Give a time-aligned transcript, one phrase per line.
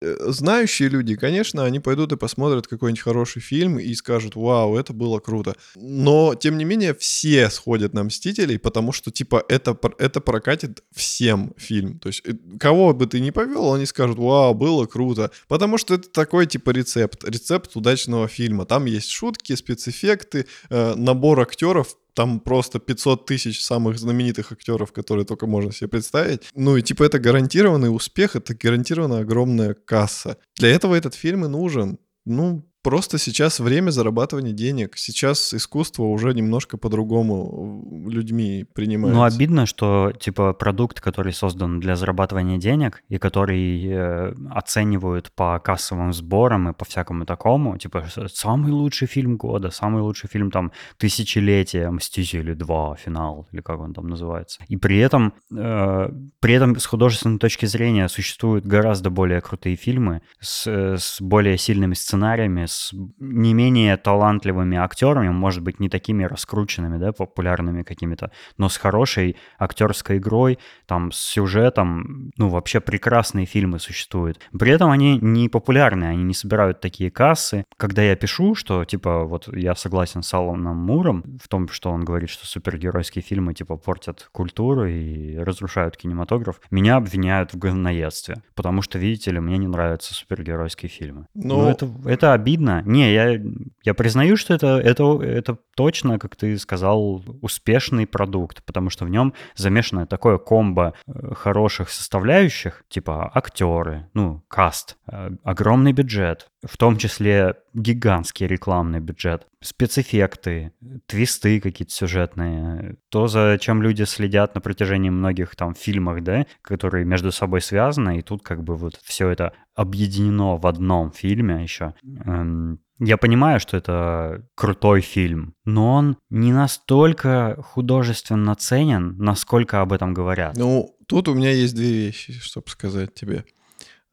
[0.00, 4.92] э, знающие люди, конечно, они пойдут и посмотрят какой-нибудь хороший фильм и скажут, вау, это
[4.92, 5.54] было круто.
[5.76, 11.54] Но, тем не менее, все сходят на «Мстителей», потому что, типа, это, это прокатит всем
[11.56, 11.98] фильм.
[11.98, 15.30] То есть, э, кого бы ты ни повел, они скажут, вау, было круто.
[15.48, 17.24] Потому что это такой, типа, рецепт.
[17.24, 18.64] Рецепт удачного фильма.
[18.64, 25.24] Там есть шутки, спецэффекты, э, набор актеров, там просто 500 тысяч самых знаменитых актеров, которые
[25.24, 26.42] только можно себе представить.
[26.54, 30.36] Ну и типа это гарантированный успех, это гарантированно огромная касса.
[30.56, 31.98] Для этого этот фильм и нужен.
[32.26, 34.96] Ну, Просто сейчас время зарабатывания денег.
[34.96, 39.18] Сейчас искусство уже немножко по-другому людьми принимается.
[39.18, 45.58] Ну, обидно, что, типа, продукт, который создан для зарабатывания денег и который э, оценивают по
[45.58, 50.72] кассовым сборам и по всякому такому, типа, самый лучший фильм года, самый лучший фильм, там,
[50.96, 54.62] тысячелетия, «Мстители 2», финал, или как он там называется.
[54.68, 60.22] И при этом, э, при этом с художественной точки зрения существуют гораздо более крутые фильмы
[60.40, 66.98] с, с более сильными сценариями, с не менее талантливыми актерами, может быть, не такими раскрученными,
[66.98, 73.78] да, популярными какими-то, но с хорошей актерской игрой, там, с сюжетом, ну, вообще прекрасные фильмы
[73.78, 74.40] существуют.
[74.58, 77.64] При этом они не популярны, они не собирают такие кассы.
[77.76, 82.04] Когда я пишу, что, типа, вот я согласен с Алланом Муром в том, что он
[82.04, 88.82] говорит, что супергеройские фильмы, типа, портят культуру и разрушают кинематограф, меня обвиняют в говноедстве, потому
[88.82, 91.26] что, видите ли, мне не нравятся супергеройские фильмы.
[91.34, 91.62] Но...
[91.62, 92.82] Ну, это, это обидно, обидно.
[92.90, 93.40] Не, я,
[93.82, 99.10] я признаю, что это, это, это точно, как ты сказал, успешный продукт, потому что в
[99.10, 106.76] нем замешано такое комбо э, хороших составляющих, типа актеры, ну, каст, э, огромный бюджет, в
[106.76, 110.72] том числе гигантский рекламный бюджет, спецэффекты,
[111.06, 117.04] твисты какие-то сюжетные, то, за чем люди следят на протяжении многих там фильмов, да, которые
[117.04, 121.94] между собой связаны, и тут как бы вот все это объединено в одном фильме еще.
[122.26, 129.94] Эм, я понимаю, что это крутой фильм, но он не настолько художественно ценен, насколько об
[129.94, 130.56] этом говорят.
[130.56, 133.46] Ну, тут у меня есть две вещи, чтобы сказать тебе.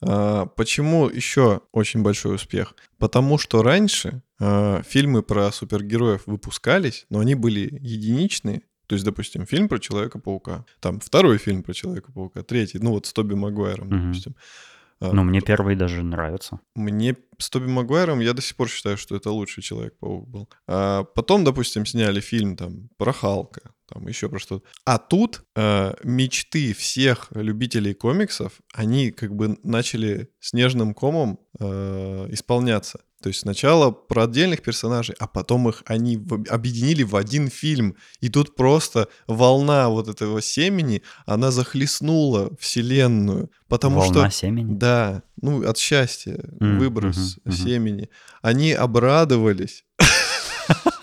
[0.02, 2.76] А, почему еще очень большой успех?
[2.98, 8.62] Потому что раньше а, фильмы про супергероев выпускались, но они были единичные.
[8.88, 13.14] То есть, допустим, фильм про Человека-паука, там второй фильм про Человека-паука, третий, ну вот с
[13.14, 13.98] Тоби Магуайром, угу.
[13.98, 14.36] допустим.
[15.00, 16.60] А, ну, мне первый даже нравится.
[16.76, 20.50] Мне с Тоби Магуайром я до сих пор считаю, что это лучший Человек-паук был.
[20.68, 24.66] А потом, допустим, сняли фильм там про Халка, там еще про что-то.
[24.86, 33.00] А тут э, мечты всех любителей комиксов, они как бы начали снежным комом э, исполняться.
[33.22, 37.96] То есть сначала про отдельных персонажей, а потом их они объединили в один фильм.
[38.20, 43.50] И тут просто волна вот этого семени, она захлестнула вселенную.
[43.68, 44.40] Потому волна что...
[44.40, 44.78] семени?
[44.78, 48.04] Да, ну от счастья, mm, выброс mm-hmm, семени.
[48.04, 48.40] Mm-hmm.
[48.44, 49.84] Они обрадовались.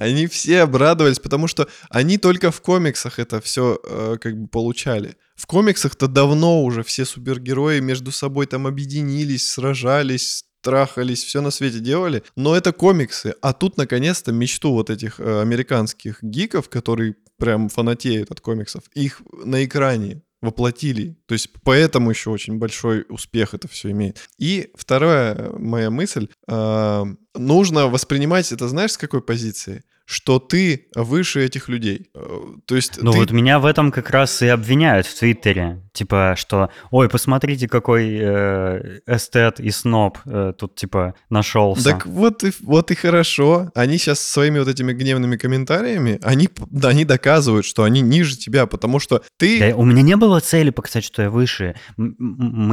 [0.00, 5.16] Они все обрадовались, потому что они только в комиксах это все э, как бы получали.
[5.36, 11.80] В комиксах-то давно уже все супергерои между собой там объединились, сражались, трахались, все на свете
[11.80, 13.34] делали, но это комиксы.
[13.42, 19.20] А тут, наконец-то, мечту вот этих э, американских гиков, которые прям фанатеют от комиксов, их
[19.44, 21.16] на экране воплотили.
[21.26, 24.28] То есть поэтому еще очень большой успех это все имеет.
[24.38, 26.28] И вторая моя мысль.
[26.48, 29.84] Э, нужно воспринимать это, знаешь, с какой позиции?
[30.10, 32.10] Что ты выше этих людей.
[32.14, 33.18] Э, то есть ну ты...
[33.18, 35.82] вот меня в этом как раз и обвиняют в Твиттере.
[35.92, 41.84] Типа, что, ой, посмотрите, какой э, эстет и сноб э, тут, типа, нашелся.
[41.84, 43.70] Так вот и, вот и хорошо.
[43.74, 48.66] Они сейчас своими вот этими гневными комментариями, они, да, они доказывают, что они ниже тебя,
[48.66, 49.60] потому что ты...
[49.60, 51.76] Да, у меня не было цели показать, что я выше.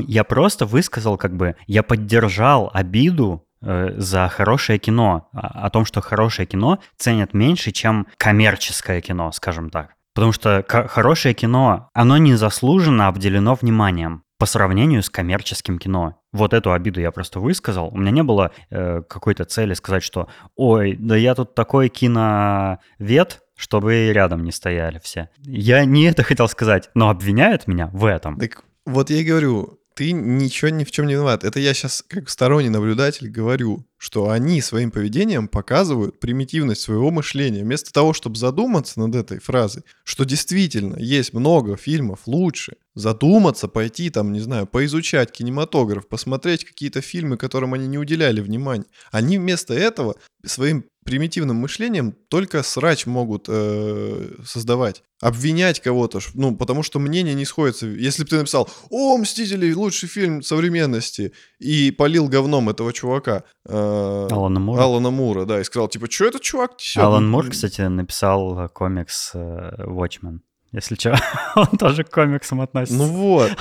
[0.07, 6.45] Я просто высказал, как бы, я поддержал обиду за хорошее кино, о том, что хорошее
[6.45, 9.95] кино ценят меньше, чем коммерческое кино, скажем так.
[10.13, 16.19] Потому что хорошее кино, оно незаслуженно обделено вниманием по сравнению с коммерческим кино.
[16.31, 17.89] Вот эту обиду я просто высказал.
[17.89, 23.41] У меня не было э, какой-то цели сказать, что «Ой, да я тут такой киновед,
[23.55, 25.29] чтобы рядом не стояли все».
[25.39, 28.39] Я не это хотел сказать, но обвиняют меня в этом.
[28.39, 31.43] Так вот я и говорю, ты ничего ни в чем не виноват.
[31.43, 33.83] Это я сейчас как сторонний наблюдатель говорю.
[33.97, 37.63] Что они своим поведением показывают примитивность своего мышления.
[37.63, 44.09] Вместо того, чтобы задуматься над этой фразой, что действительно есть много фильмов лучше, задуматься, пойти
[44.09, 48.85] там, не знаю, поизучать кинематограф, посмотреть какие-то фильмы, которым они не уделяли внимания.
[49.11, 50.15] Они вместо этого
[50.45, 55.03] своим примитивным мышлением только срач могут э, создавать.
[55.21, 57.87] Обвинять кого-то, ну, потому что мнение не сходится.
[57.87, 63.45] Если бы ты написал «О, «Мстители»— лучший фильм современности» и полил говном этого чувака.
[63.65, 63.86] Э,
[64.31, 64.81] Алана Мура.
[64.81, 67.03] Алана Мура, да, и сказал, типа, что этот чувак несет?
[67.03, 70.39] Алан Мур, кстати, написал комикс э, «Watchmen».
[70.71, 71.17] Если что,
[71.55, 72.97] он тоже к комиксам относится.
[72.97, 73.51] Ну вот.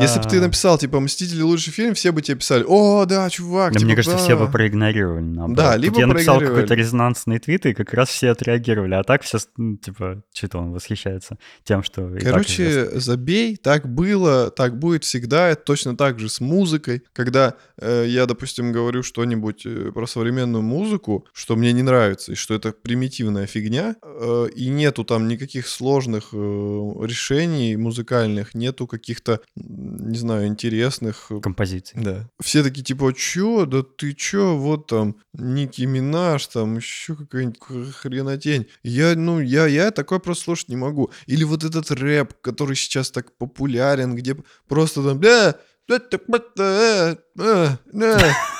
[0.00, 0.40] Если бы ты а.
[0.40, 4.18] написал, типа, «Мстители» лучший фильм, все бы тебе писали, «О, да, чувак, типа, Мне кажется,
[4.18, 5.22] все бы проигнорировали.
[5.22, 5.56] Наоборот.
[5.56, 8.94] Да, либо я написал какой-то резонансный твит, и как раз все отреагировали.
[8.94, 14.78] А так все, ну, типа, что-то он восхищается тем, что Короче, забей, так было, так
[14.78, 15.48] будет всегда.
[15.48, 17.02] Это точно так же с музыкой.
[17.12, 22.34] Когда э, я, допустим, говорю что-нибудь э, про современную музыку, что мне не нравится, и
[22.34, 29.40] что это примитивная фигня, э, и нету там никаких сложных э, решений музыкальных, нету каких-то
[29.90, 31.30] не знаю, интересных...
[31.42, 32.00] Композиций.
[32.02, 32.28] Да.
[32.40, 37.58] Все такие, типа, чё, да ты чё, вот там Ники Минаж, там еще какая-нибудь
[37.94, 38.66] хренотень.
[38.82, 41.10] Я, ну, я, я такое просто слушать не могу.
[41.26, 44.36] Или вот этот рэп, который сейчас так популярен, где
[44.68, 45.56] просто там, бля,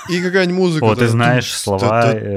[0.09, 0.85] и какая-нибудь музыка.
[0.85, 2.13] О, ты знаешь слова...
[2.13, 2.37] Э,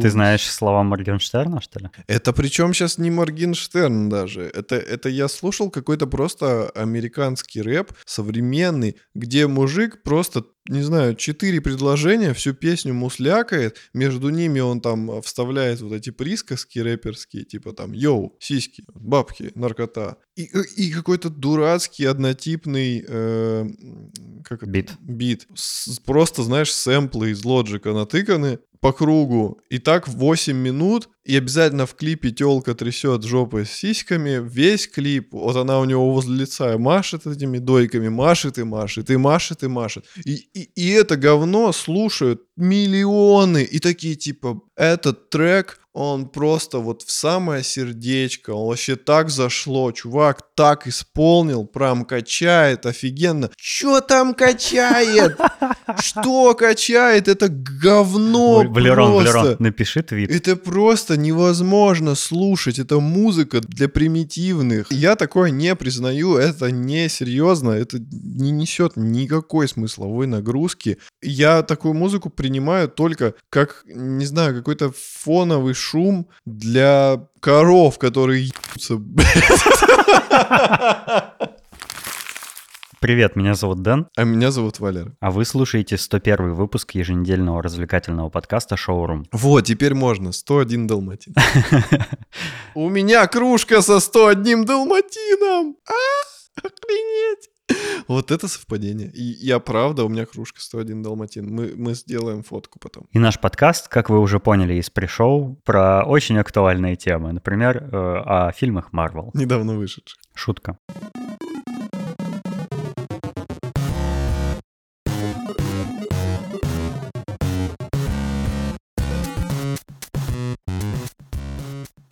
[0.00, 1.90] ты знаешь слова Моргенштерна, что ли?
[2.06, 4.42] Это причем сейчас не Моргенштерн даже.
[4.42, 11.60] Это, это я слушал какой-то просто американский рэп, современный, где мужик просто не знаю, четыре
[11.60, 17.92] предложения, всю песню муслякает, между ними он там вставляет вот эти присказки рэперские, типа там
[17.92, 20.16] «Yo, сиськи, бабки, наркота».
[20.36, 20.44] И,
[20.76, 23.04] и какой-то дурацкий, однотипный...
[23.06, 23.66] Э,
[24.44, 24.70] как это?
[24.70, 24.92] Бит.
[25.00, 25.46] Бит.
[25.54, 29.60] С, просто, знаешь, сэмплы из Logic а натыканы по кругу.
[29.70, 34.40] И так 8 минут, и обязательно в клипе телка трясет жопой с сиськами.
[34.42, 39.16] Весь клип, вот она у него возле лица машет этими дойками, машет и машет, и
[39.16, 40.04] машет и машет.
[40.24, 43.64] И, и, и это говно слушают миллионы.
[43.64, 49.90] И такие типа, этот трек, он просто вот в самое сердечко, он вообще так зашло,
[49.92, 53.50] чувак так исполнил, прям качает офигенно.
[53.56, 55.38] Чё там качает?
[55.98, 57.28] Что качает?
[57.28, 59.38] Это говно Валерон, просто.
[59.38, 60.30] Валерон, напиши твит.
[60.30, 64.92] Это просто невозможно слушать, это музыка для примитивных.
[64.92, 70.98] Я такое не признаю, это не серьезно, это не несет никакой смысловой нагрузки.
[71.22, 79.00] Я такую музыку принимаю только как, не знаю, какой-то фоновый шум для коров, которые ебутся.
[82.98, 84.08] Привет, меня зовут Дэн.
[84.16, 85.12] А меня зовут Валер.
[85.20, 89.26] А вы слушаете 101 выпуск еженедельного развлекательного подкаста «Шоурум».
[89.30, 90.32] Вот, теперь можно.
[90.32, 91.34] 101 Далматин.
[92.74, 95.76] У меня кружка со 101 Далматином!
[95.86, 95.92] А,
[96.56, 97.50] охренеть!
[98.08, 99.10] Вот это совпадение.
[99.10, 101.52] И я правда, у меня кружка 101 Далматин.
[101.52, 103.08] Мы, мы сделаем фотку потом.
[103.12, 107.32] И наш подкаст, как вы уже поняли из пришел, про очень актуальные темы.
[107.32, 109.30] Например, э, о фильмах Marvel.
[109.34, 110.18] Недавно вышедших.
[110.34, 110.78] Шутка.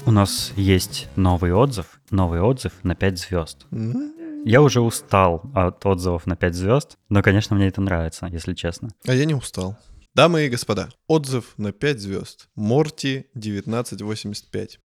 [0.06, 3.66] У нас есть новый отзыв, новый отзыв на 5 звезд.
[3.70, 4.23] Mm-hmm.
[4.46, 8.90] Я уже устал от отзывов на 5 звезд, но, конечно, мне это нравится, если честно.
[9.06, 9.78] А я не устал.
[10.14, 12.48] Дамы и господа, отзыв на 5 звезд.
[12.54, 14.78] Морти 1985.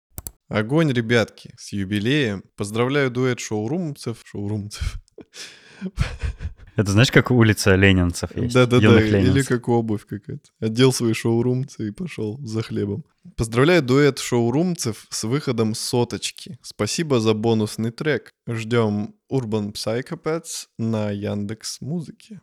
[0.49, 2.43] Огонь, ребятки, с юбилеем.
[2.55, 4.21] Поздравляю дуэт шоурумцев.
[4.25, 5.01] Шоурумцев.
[6.75, 8.53] Это знаешь, как улица ленинцев есть?
[8.53, 10.51] Да-да-да, или как обувь какая-то.
[10.59, 13.03] Отдел свои шоурумцы и пошел за хлебом.
[13.35, 16.59] Поздравляю дуэт шоурумцев с выходом соточки.
[16.61, 18.29] Спасибо за бонусный трек.
[18.47, 22.41] Ждем Urban Psychopaths на Яндекс Музыке.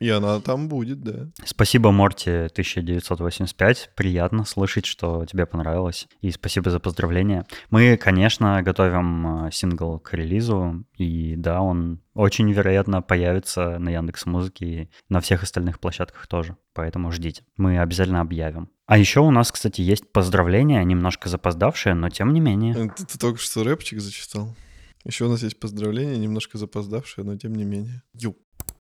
[0.00, 1.28] И она там будет, да.
[1.44, 3.90] Спасибо, Морти 1985.
[3.94, 6.08] Приятно слышать, что тебе понравилось.
[6.22, 7.46] И спасибо за поздравления.
[7.68, 10.86] Мы, конечно, готовим э, сингл к релизу.
[10.96, 16.56] И да, он очень вероятно появится на Яндекс Музыке и на всех остальных площадках тоже.
[16.72, 17.44] Поэтому ждите.
[17.58, 18.70] Мы обязательно объявим.
[18.86, 22.88] А еще у нас, кстати, есть поздравления, немножко запоздавшие, но тем не менее.
[22.96, 24.56] Ты, ты только что рэпчик зачитал.
[25.04, 28.02] Еще у нас есть поздравления, немножко запоздавшие, но тем не менее.
[28.14, 28.36] Ю.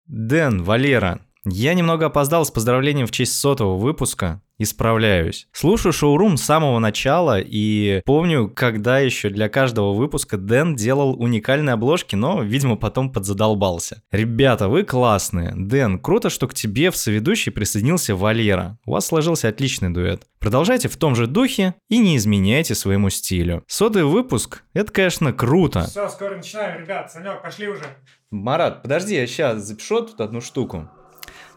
[0.06, 4.42] Дэн, Валера, Я немного опоздал с поздравлением в честь сотого выпуска.
[4.60, 5.48] Исправляюсь.
[5.52, 11.74] Слушаю шоурум с самого начала и помню, когда еще для каждого выпуска Дэн делал уникальные
[11.74, 14.02] обложки, но, видимо, потом подзадолбался.
[14.12, 15.54] Ребята, вы классные.
[15.56, 18.80] Дэн, круто, что к тебе в соведущий присоединился Валера.
[18.86, 20.24] У вас сложился отличный дуэт.
[20.40, 23.64] Продолжайте в том же духе и не изменяйте своему стилю.
[23.68, 25.86] Сотый выпуск— это, конечно, круто.
[25.86, 27.12] Все, скоро начинаем, ребят.
[27.12, 27.84] Санек, пошли уже.
[28.32, 30.90] Марат, подожди, я сейчас запишу тут одну штуку.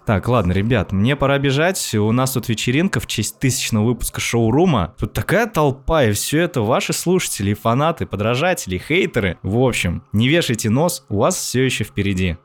[0.06, 1.94] Так, ладно, ребят, мне пора бежать.
[1.94, 4.94] У нас тут вечеринка в честь тысячного выпуска шоурума.
[4.98, 9.38] Тут такая толпа, и все это ваши слушатели, фанаты, подражатели, хейтеры.
[9.42, 12.38] В общем, не вешайте нос, у вас все еще впереди.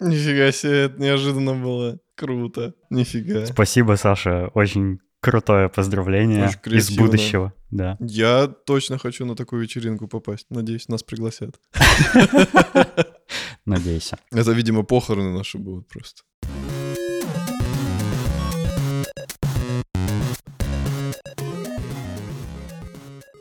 [0.00, 1.98] Нифига себе, это неожиданно было.
[2.14, 2.74] Круто.
[2.90, 3.46] Нифига.
[3.46, 4.48] Спасибо, Саша.
[4.54, 7.52] Очень крутое поздравление из будущего.
[7.70, 7.96] Да.
[8.00, 10.46] Я точно хочу на такую вечеринку попасть.
[10.50, 11.60] Надеюсь, нас пригласят.
[13.66, 14.18] Надейся.
[14.32, 16.22] Это, видимо, похороны наши будут просто.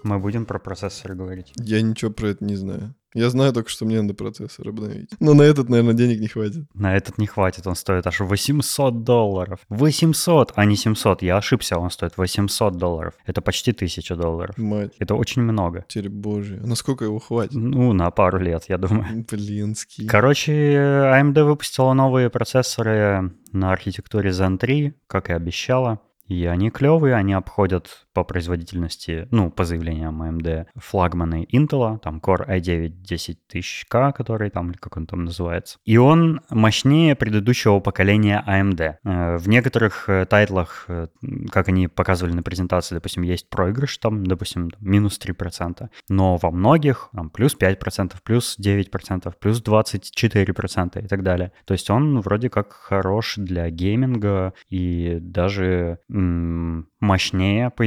[0.07, 1.51] Мы будем про процессоры говорить.
[1.57, 2.95] Я ничего про это не знаю.
[3.13, 5.09] Я знаю только, что мне надо процессор обновить.
[5.19, 6.65] Но на этот, наверное, денег не хватит.
[6.73, 9.59] На этот не хватит, он стоит аж 800 долларов.
[9.69, 11.23] 800, а не 700.
[11.23, 13.15] Я ошибся, он стоит 800 долларов.
[13.25, 14.57] Это почти 1000 долларов.
[14.57, 15.83] Мать, Это очень много.
[15.89, 16.59] теперь божья.
[16.63, 17.53] А насколько его хватит?
[17.53, 19.25] Ну, на пару лет, я думаю.
[19.31, 20.07] Блинский.
[20.07, 25.99] Короче, AMD выпустила новые процессоры на архитектуре Zen 3, как и обещала.
[26.27, 32.47] И они клевые, они обходят по производительности, ну, по заявлениям AMD, флагманы Intel, там Core
[32.47, 35.77] i9 10000K, который там, как он там называется.
[35.85, 38.95] И он мощнее предыдущего поколения AMD.
[39.03, 41.07] Э, В некоторых э, тайтлах, э,
[41.51, 47.09] как они показывали на презентации, допустим, есть проигрыш, там, допустим, минус 3%, но во многих
[47.13, 51.51] там плюс 5%, плюс 9%, плюс 24% и так далее.
[51.65, 57.85] То есть он вроде как хорош для гейминга и даже мощнее по,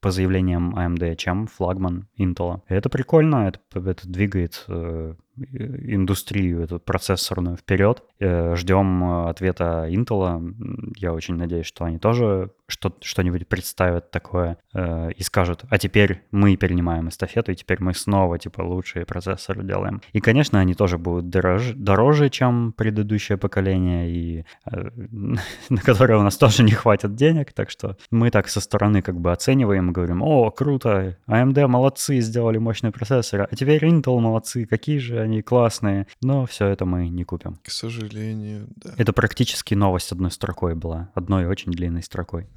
[0.00, 2.62] по заявлениям AMD, чем флагман Intel.
[2.68, 8.02] Это прикольно, это, это двигает э, индустрию эту процессорную вперед.
[8.20, 10.54] Э, Ждем э, ответа Intel.
[10.96, 16.22] Я очень надеюсь, что они тоже что- что-нибудь представят такое э, и скажут, а теперь
[16.30, 20.00] мы перенимаем эстафету, и теперь мы снова типа лучшие процессоры делаем.
[20.12, 26.36] И, конечно, они тоже будут дороже, дороже чем предыдущее поколение, и на которое у нас
[26.36, 30.50] тоже не хватит денег, так что мы так со стороны как бы оцениваем говорим, о,
[30.50, 36.46] круто, AMD молодцы, сделали мощные процессоры, а теперь Intel молодцы, какие же они классные, но
[36.46, 37.56] все это мы не купим.
[37.64, 38.94] К сожалению, да.
[38.98, 42.46] Это практически новость одной строкой была, одной очень длинной строкой.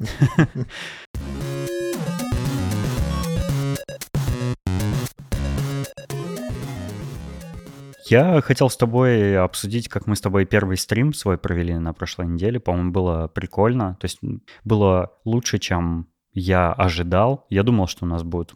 [8.08, 12.28] Я хотел с тобой обсудить, как мы с тобой первый стрим свой провели на прошлой
[12.28, 12.60] неделе.
[12.60, 13.98] По-моему, было прикольно.
[14.00, 14.20] То есть
[14.64, 17.46] было лучше, чем я ожидал.
[17.50, 18.54] Я думал, что у нас будут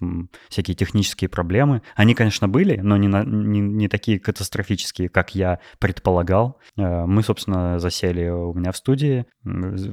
[0.49, 1.81] всякие технические проблемы.
[1.95, 6.59] Они, конечно, были, но не, на- не, не такие катастрофические, как я предполагал.
[6.77, 9.25] Э, Мы, собственно, засели у меня в студии,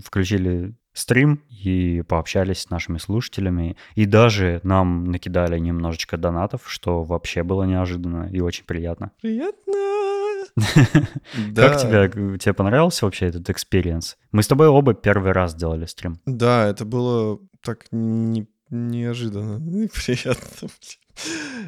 [0.04, 3.76] включили стрим и пообщались с нашими слушателями.
[3.94, 9.12] И даже нам накидали немножечко донатов, что вообще было неожиданно и очень приятно.
[9.20, 9.72] Приятно.
[10.56, 14.16] Как тебе, тебе понравился вообще этот experience?
[14.32, 16.20] Мы с тобой оба первый раз делали стрим.
[16.26, 20.68] Да, это было так не- неожиданно и приятно.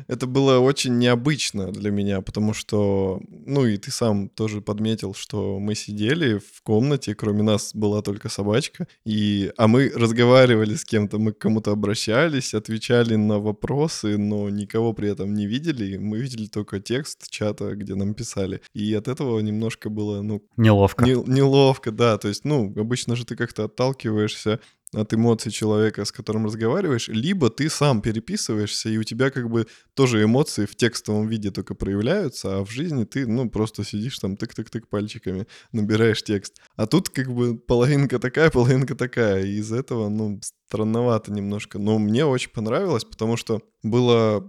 [0.07, 5.59] Это было очень необычно для меня, потому что, ну и ты сам тоже подметил, что
[5.59, 11.19] мы сидели в комнате, кроме нас была только собачка, и, а мы разговаривали с кем-то,
[11.19, 16.47] мы к кому-то обращались, отвечали на вопросы, но никого при этом не видели, мы видели
[16.47, 21.05] только текст чата, где нам писали, и от этого немножко было, ну, Неловко.
[21.05, 22.19] не- неловко, да.
[22.19, 24.61] То есть, ну, обычно же ты как-то отталкиваешься
[24.95, 29.67] от эмоций человека, с которым разговариваешь, либо ты сам переписываешься, и у тебя как бы
[29.95, 34.35] тоже эмоции в текстовом виде только проявляются, а в жизни ты, ну, просто сидишь там
[34.35, 36.61] тык-тык-тык пальчиками, набираешь текст.
[36.77, 41.79] А тут как бы половинка такая, половинка такая, и из этого, ну, странновато немножко.
[41.79, 44.47] Но мне очень понравилось, потому что было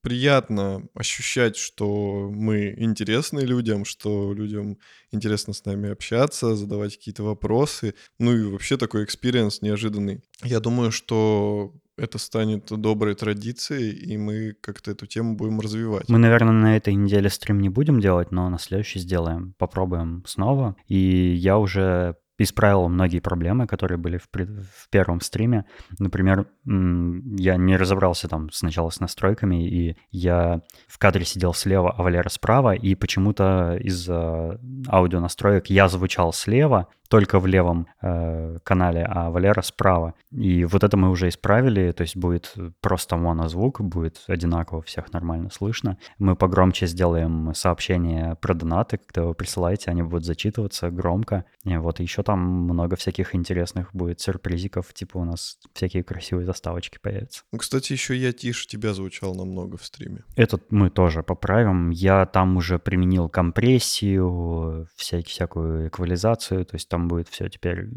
[0.00, 4.78] приятно ощущать, что мы интересны людям, что людям
[5.12, 7.94] интересно с нами общаться, задавать какие-то вопросы.
[8.18, 10.22] Ну и вообще такой experience неожиданный.
[10.42, 16.08] Я думаю, что это станет доброй традицией, и мы как-то эту тему будем развивать.
[16.08, 19.54] Мы, наверное, на этой неделе стрим не будем делать, но на следующий сделаем.
[19.58, 20.74] Попробуем снова.
[20.88, 25.66] И я уже исправил многие проблемы, которые были в, пред- в первом стриме.
[25.98, 32.02] Например, я не разобрался там сначала с настройками, и я в кадре сидел слева, а
[32.02, 39.06] Валера справа, и почему-то из-за аудио настроек я звучал слева, только в левом э, канале,
[39.08, 40.14] а Валера справа.
[40.30, 45.50] И вот это мы уже исправили, то есть будет просто монозвук, будет одинаково всех нормально
[45.50, 45.98] слышно.
[46.18, 51.44] Мы погромче сделаем сообщения про донаты, когда вы присылаете, они будут зачитываться громко.
[51.64, 56.98] И вот еще там много всяких интересных будет сюрпризиков, типа у нас всякие красивые заставочки
[57.00, 57.42] появятся.
[57.52, 60.24] Ну, кстати, еще я тише тебя звучал намного в стриме.
[60.36, 61.90] Этот мы тоже поправим.
[61.90, 67.88] Я там уже применил компрессию, всякий, всякую эквализацию, то есть там будет все теперь,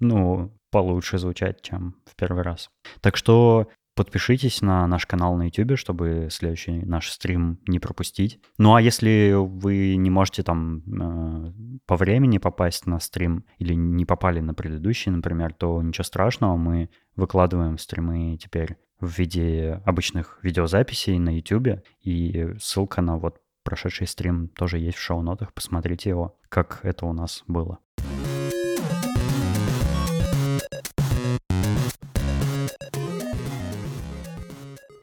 [0.00, 2.68] ну, получше звучать, чем в первый раз.
[3.00, 8.40] Так что подпишитесь на наш канал на YouTube, чтобы следующий наш стрим не пропустить.
[8.58, 11.52] Ну а если вы не можете там э,
[11.86, 16.90] по времени попасть на стрим или не попали на предыдущий, например, то ничего страшного, мы
[17.14, 24.48] выкладываем стримы теперь в виде обычных видеозаписей на YouTube, и ссылка на вот прошедший стрим
[24.48, 27.78] тоже есть в шоу-нотах, посмотрите его, как это у нас было.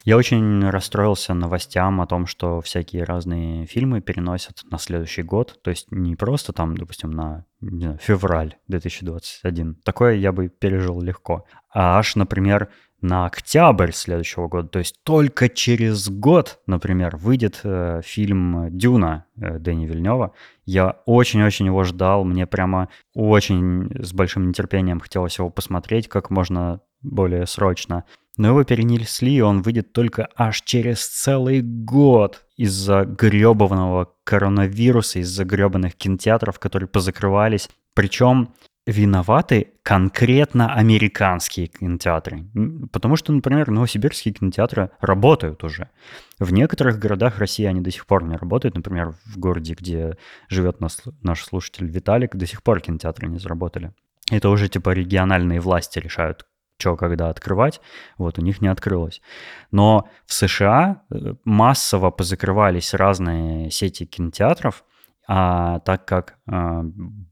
[0.08, 5.60] Я очень расстроился новостям о том, что всякие разные фильмы переносят на следующий год.
[5.62, 9.74] То есть не просто там, допустим, на не знаю, февраль 2021.
[9.84, 11.44] Такое я бы пережил легко.
[11.68, 18.00] А аж, например, на октябрь следующего года, то есть только через год, например, выйдет э,
[18.04, 20.32] фильм «Дюна» э, Дэни Вильнева.
[20.64, 26.80] Я очень-очень его ждал, мне прямо очень с большим нетерпением хотелось его посмотреть как можно
[27.02, 28.04] более срочно.
[28.36, 35.44] Но его перенесли, и он выйдет только аж через целый год из-за гребованного коронавируса, из-за
[35.44, 37.68] гребаных кинотеатров, которые позакрывались.
[37.94, 38.54] Причем
[38.88, 42.46] виноваты конкретно американские кинотеатры.
[42.90, 45.90] Потому что, например, новосибирские кинотеатры работают уже.
[46.38, 48.74] В некоторых городах России они до сих пор не работают.
[48.74, 50.16] Например, в городе, где
[50.48, 53.92] живет наш, слушатель Виталик, до сих пор кинотеатры не заработали.
[54.30, 56.46] Это уже типа региональные власти решают,
[56.78, 57.82] что когда открывать,
[58.16, 59.20] вот у них не открылось.
[59.70, 64.84] Но в США э, массово позакрывались разные сети кинотеатров,
[65.28, 66.82] а так как а,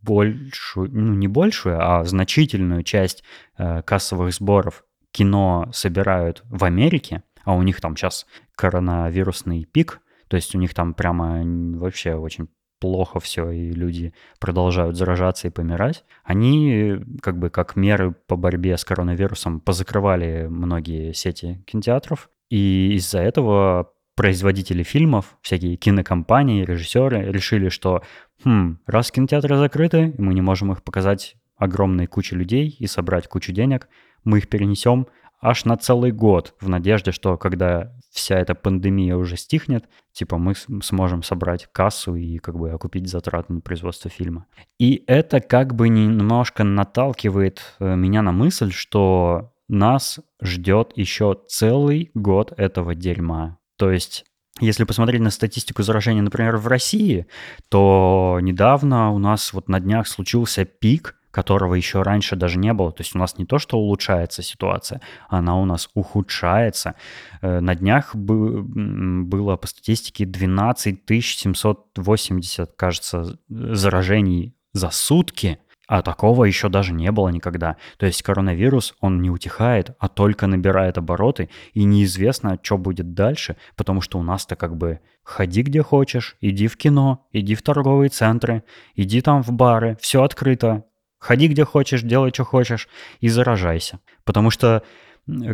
[0.02, 3.24] большую, ну не большую, а значительную часть
[3.56, 10.36] а, кассовых сборов кино собирают в Америке, а у них там сейчас коронавирусный пик, то
[10.36, 11.42] есть у них там прямо
[11.78, 12.48] вообще очень
[12.80, 18.76] плохо все, и люди продолжают заражаться и помирать, они как бы как меры по борьбе
[18.76, 27.68] с коронавирусом позакрывали многие сети кинотеатров, и из-за этого производители фильмов, всякие кинокомпании, режиссеры решили,
[27.68, 28.02] что
[28.44, 33.52] хм, раз кинотеатры закрыты, мы не можем их показать огромной куче людей и собрать кучу
[33.52, 33.88] денег,
[34.24, 35.06] мы их перенесем
[35.40, 40.54] аж на целый год в надежде, что когда вся эта пандемия уже стихнет, типа мы
[40.82, 44.46] сможем собрать кассу и как бы окупить затраты на производство фильма.
[44.78, 52.10] И это как бы немножко наталкивает э, меня на мысль, что нас ждет еще целый
[52.14, 53.58] год этого дерьма.
[53.76, 54.24] То есть
[54.60, 57.26] если посмотреть на статистику заражения, например, в России,
[57.68, 62.90] то недавно у нас вот на днях случился пик, которого еще раньше даже не было.
[62.90, 66.94] То есть у нас не то, что улучшается ситуация, она у нас ухудшается.
[67.42, 75.58] Э, на днях было по статистике 12 780, кажется, заражений за сутки.
[75.86, 77.76] А такого еще даже не было никогда.
[77.96, 83.56] То есть коронавирус, он не утихает, а только набирает обороты, и неизвестно, что будет дальше,
[83.76, 88.08] потому что у нас-то как бы ходи где хочешь, иди в кино, иди в торговые
[88.08, 88.64] центры,
[88.96, 90.84] иди там в бары, все открыто,
[91.18, 92.88] ходи где хочешь, делай, что хочешь,
[93.20, 94.00] и заражайся.
[94.24, 94.82] Потому что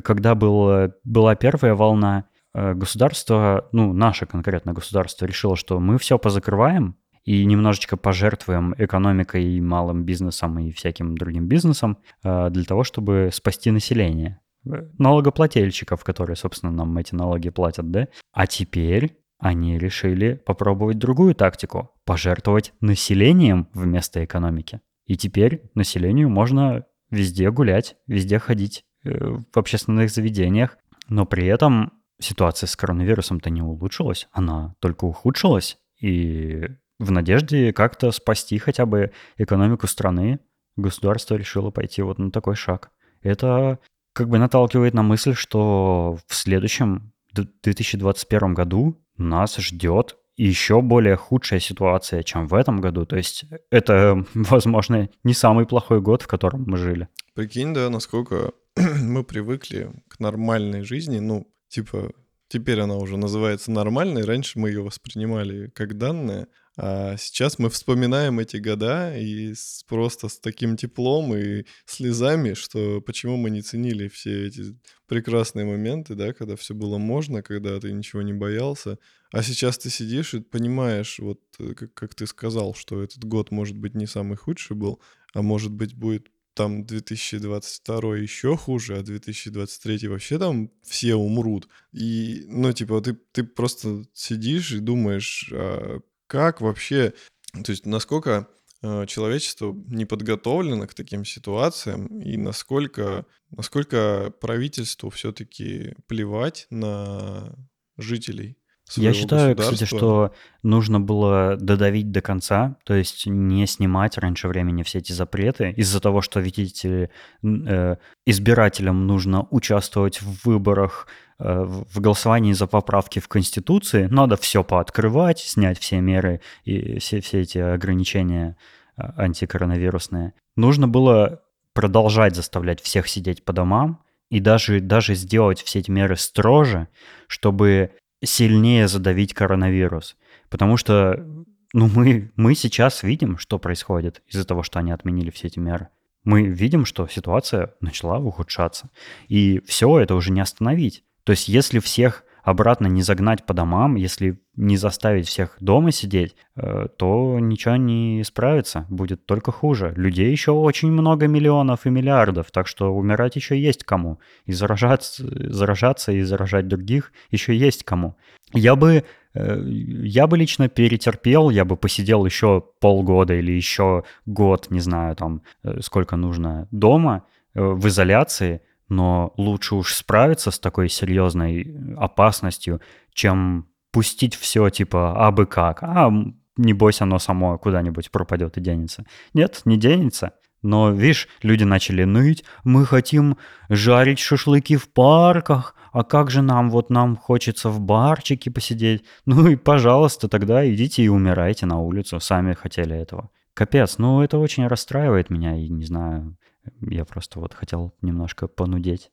[0.03, 6.19] когда был, была первая волна, э, государство, ну, наше конкретно государство решило, что мы все
[6.19, 12.85] позакрываем, и немножечко пожертвуем экономикой, и малым бизнесом и всяким другим бизнесом э, для того,
[12.85, 14.41] чтобы спасти население.
[14.65, 18.09] Налогоплательщиков, которые, собственно, нам эти налоги платят, да?
[18.33, 24.81] А теперь они решили попробовать другую тактику– пожертвовать населением вместо экономики.
[25.07, 29.11] И теперь населению можно везде гулять, везде ходить э,
[29.53, 36.69] в общественных заведениях, но при этом ситуация с коронавирусом-то не улучшилась, она только ухудшилась, и
[37.03, 40.39] в надежде как-то спасти хотя бы экономику страны,
[40.77, 42.91] государство решило пойти вот на такой шаг.
[43.23, 43.79] Это
[44.13, 51.61] как бы наталкивает на мысль, что в следующем 2021 году нас ждет еще более худшая
[51.61, 53.05] ситуация, чем в этом году.
[53.05, 57.09] То есть это, возможно, не самый плохой год, в котором мы жили.
[57.35, 61.19] Прикинь, да, насколько мы привыкли к нормальной жизни.
[61.19, 62.13] Ну, типа,
[62.53, 64.25] теперь она уже называется нормальной.
[64.25, 66.49] Раньше мы ее воспринимали как данное.
[66.77, 73.01] А сейчас мы вспоминаем эти года и с, просто с таким теплом и слезами, что
[73.01, 74.75] почему мы не ценили все эти
[75.07, 78.99] прекрасные моменты, да, когда все было можно, когда ты ничего не боялся.
[79.33, 83.51] А сейчас ты сидишь и понимаешь, вот э, как, как ты сказал, что этот год
[83.51, 85.01] может быть не самый худший был,
[85.35, 91.69] а может быть будет там 2022 еще хуже, а 2023 вообще там все умрут.
[91.93, 97.13] И, ну, типа, ты, ты просто сидишь и думаешь, а как вообще,
[97.53, 98.49] то есть насколько
[98.83, 107.55] э, человечество не подготовлено к таким ситуациям и насколько, насколько правительству все-таки плевать на
[107.99, 108.57] жителей.
[108.97, 114.83] Я считаю, кстати, что нужно было додавить до конца, то есть не снимать раньше времени
[114.83, 117.11] все эти запреты из-за того, что, видите,
[117.43, 121.07] э, избирателям нужно участвовать в выборах,
[121.39, 127.21] э, в голосовании за поправки в Конституции, надо все пооткрывать, снять все меры и все,
[127.21, 128.57] все эти ограничения
[128.97, 130.35] э, антикоронавирусные.
[130.57, 134.03] Нужно было продолжать заставлять всех сидеть по домам,
[134.33, 136.89] и даже, даже сделать все эти меры строже,
[137.27, 137.91] чтобы
[138.23, 140.17] сильнее задавить коронавирус.
[140.49, 141.27] Потому что
[141.73, 145.89] ну, мы, мы сейчас видим, что происходит из-за того, что они отменили все эти меры.
[146.25, 148.91] Мы видим, что ситуация начала ухудшаться.
[149.29, 151.03] И все это уже не остановить.
[151.25, 156.35] То есть если всех обратно не загнать по домам, если не заставить всех дома сидеть,
[156.57, 159.95] э, то ничего не исправится, будет только хуже.
[159.97, 164.19] Людей еще очень много миллионов и миллиардов, так что умирать еще есть кому.
[164.45, 168.17] И заражаться, заражаться и заражать других еще есть кому.
[168.53, 174.67] Я бы, э, я бы лично перетерпел, я бы посидел еще полгода или еще год,
[174.71, 177.25] не знаю, там, э, сколько нужно дома
[177.55, 182.81] в изоляции– но лучше уж справиться с такой серьезной опасностью,
[183.13, 186.13] чем пустить все типа абы как, а
[186.57, 189.05] небось оно само куда-нибудь пропадет и денется.
[189.35, 190.33] Нет, не денется.
[190.63, 193.37] Но, видишь, люди начали ныть, мы хотим
[193.69, 199.05] жарить шашлыки в парках, а как же нам, вот нам хочется в барчике посидеть.
[199.27, 203.31] Ну и, пожалуйста, тогда идите и умирайте на улицу, сами хотели этого.
[203.55, 206.37] Капец, ну это очень расстраивает меня, и не знаю,
[206.81, 209.11] я просто вот хотел немножко понудеть.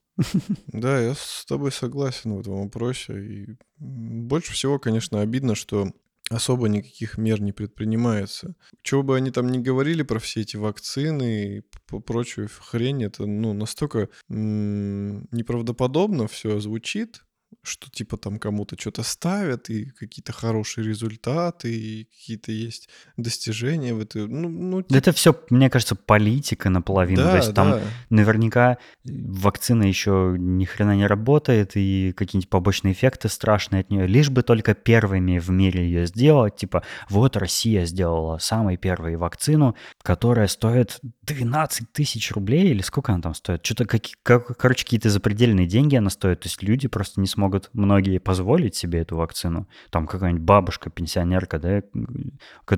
[0.68, 3.26] Да, я с тобой согласен в этом вопросе.
[3.26, 5.92] И больше всего, конечно, обидно, что
[6.30, 8.56] особо никаких мер не предпринимается.
[8.84, 13.54] Чего бы они там ни говорили про все эти вакцины и прочую хрень, это ну,
[13.54, 17.24] настолько м- неправдоподобно все звучит,
[17.62, 24.00] что типа там кому-то что-то ставят, и какие-то хорошие результаты, и какие-то есть достижения в
[24.00, 24.28] этой...
[24.28, 24.98] Ну, ну, типа...
[24.98, 27.24] Это все, мне кажется, политика наполовину.
[27.24, 27.82] Да, То есть там да.
[28.10, 34.08] наверняка вакцина еще ни хрена не работает, и какие-нибудь побочные эффекты страшные от нее.
[34.08, 36.56] Лишь бы только первыми в мире ее сделать.
[36.56, 43.22] Типа, вот Россия сделала самой первой вакцину, которая стоит 12 тысяч рублей, или сколько она
[43.22, 43.66] там стоит?
[43.66, 46.40] Что-то, как, как, короче, какие-то запредельные деньги она стоит.
[46.40, 49.67] То есть люди просто не смогут смогут многие позволить себе эту вакцину.
[49.91, 51.82] Там какая-нибудь бабушка, пенсионерка, да,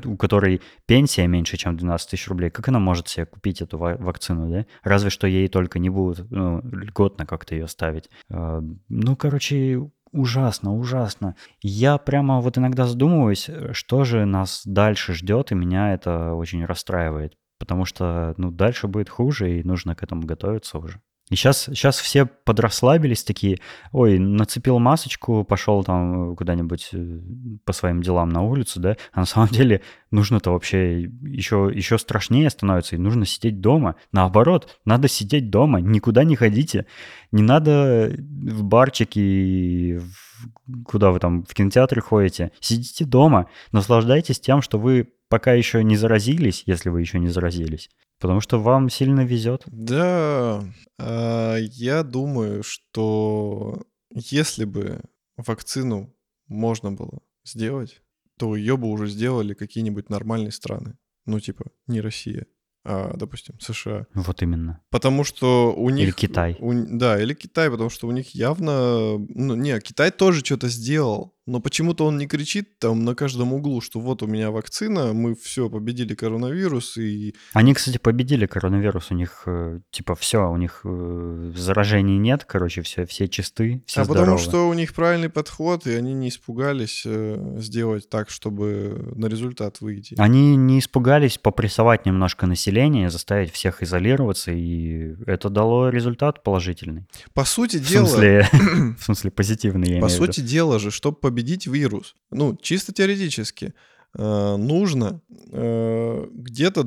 [0.06, 4.52] у которой пенсия меньше, чем 12 тысяч рублей, как она может себе купить эту вакцину,
[4.52, 4.66] да?
[4.84, 8.10] Разве что ей только не будут ну, льготно как-то ее ставить.
[8.30, 11.36] А, ну, короче, ужасно, ужасно.
[11.62, 17.34] Я прямо вот иногда задумываюсь, что же нас дальше ждет, и меня это очень расстраивает.
[17.58, 21.02] Потому что, ну, дальше будет хуже, и нужно к этому готовиться уже.
[21.32, 23.60] И сейчас, сейчас все подрасслабились такие,
[23.94, 27.20] ой, нацепил масочку, пошел там куда-нибудь э,
[27.64, 32.50] по своим делам на улицу, да, а на самом деле нужно-то вообще еще, еще страшнее
[32.50, 33.96] становится, и нужно сидеть дома.
[34.12, 36.86] Наоборот, надо сидеть дома, никуда не ходите.
[37.32, 42.52] Не надо в барчики, в, куда вы там, в кинотеатры ходите.
[42.60, 47.90] Сидите дома, наслаждайтесь тем, что вы пока еще не заразились, если вы еще не заразились.
[48.22, 49.64] Потому что вам сильно везет.
[49.66, 50.64] Да,
[51.00, 53.82] а, я думаю, что
[54.14, 55.02] если бы
[55.38, 56.14] вакцину
[56.48, 58.04] можно было сделать,
[58.38, 60.98] то ее бы уже сделали какие-нибудь нормальные страны.
[61.26, 62.46] Ну, типа, не Россия,
[62.84, 64.06] а, допустим, США.
[64.14, 64.82] Вот именно.
[64.92, 66.06] Потому что у них...
[66.06, 66.58] Или Китай.
[66.60, 69.18] У, да, или Китай, потому что у них явно...
[69.18, 71.34] Ну, не, Китай тоже что-то сделал.
[71.48, 75.36] Но почему-то он не кричит там на каждом углу, что вот у меня вакцина, мы
[75.36, 77.34] все победили коронавирус и...
[77.54, 82.82] Они, кстати, победили коронавирус, у них э, типа все, у них э, заражений нет, короче,
[82.84, 84.26] все, все чисты, все а здоровы.
[84.26, 89.26] потому что у них правильный подход, и они не испугались э, сделать так, чтобы на
[89.26, 90.16] результат выйти.
[90.18, 97.06] Они не испугались попрессовать немножко население, заставить всех изолироваться, и это дало результат положительный.
[97.34, 98.06] По сути В дела...
[98.06, 98.48] смысле,
[99.00, 100.26] в смысле позитивный, я По имею в виду.
[100.34, 103.74] сути дела же, чтобы победить вирус, ну, чисто теоретически,
[104.18, 106.86] э, нужно э, где-то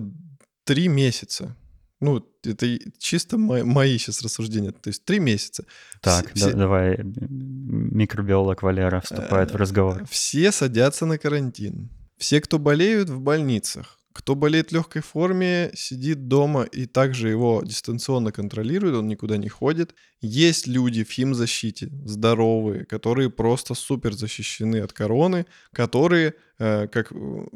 [0.65, 1.57] три месяца.
[2.01, 4.73] Ну, это чисто мо- мои сейчас рассуждения.
[4.73, 5.65] То есть три месяца.
[6.01, 10.05] Так, Все- да- давай, микробиолог Валера вступает в Э, разговор.
[10.11, 11.89] Все садятся на карантин.
[12.19, 13.99] Все, кто болеют в больницах.
[14.15, 19.49] Кто болеет в легкой форме, сидит дома и также его дистанционно контролирует, он никуда не
[19.49, 19.97] ходит.
[20.21, 27.47] Есть люди в химзащите, здоровые, которые просто супер защищены от короны, которые, э, как э,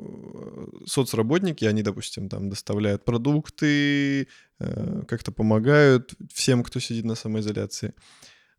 [0.84, 4.26] соцработники, они, допустим, там доставляют продукты,
[4.58, 7.94] э, как-то помогают всем, кто сидит на самоизоляции.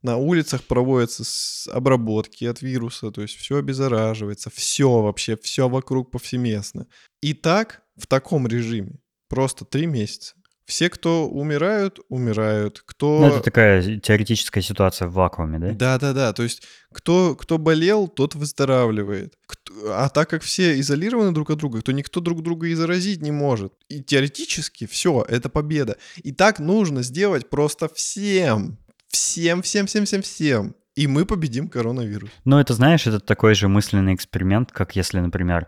[0.01, 1.23] На улицах проводятся
[1.71, 6.87] обработки от вируса, то есть все обеззараживается, все вообще, все вокруг повсеместно.
[7.21, 10.35] И так, в таком режиме, просто три месяца.
[10.65, 12.83] Все, кто умирают, умирают.
[12.85, 13.19] Кто...
[13.21, 15.71] Ну, это такая теоретическая ситуация в вакууме, да?
[15.71, 16.61] Да-да-да, то есть
[16.93, 19.33] кто, кто болел, тот выздоравливает.
[19.47, 23.21] Кто- А так как все изолированы друг от друга, то никто друг друга и заразить
[23.23, 23.73] не может.
[23.89, 25.97] И теоретически все, это победа.
[26.17, 28.77] И так нужно сделать просто всем.
[29.09, 30.75] Всем, всем, всем, всем, всем.
[30.95, 32.29] И мы победим коронавирус.
[32.43, 35.67] Ну, это, знаешь, это такой же мысленный эксперимент, как если, например,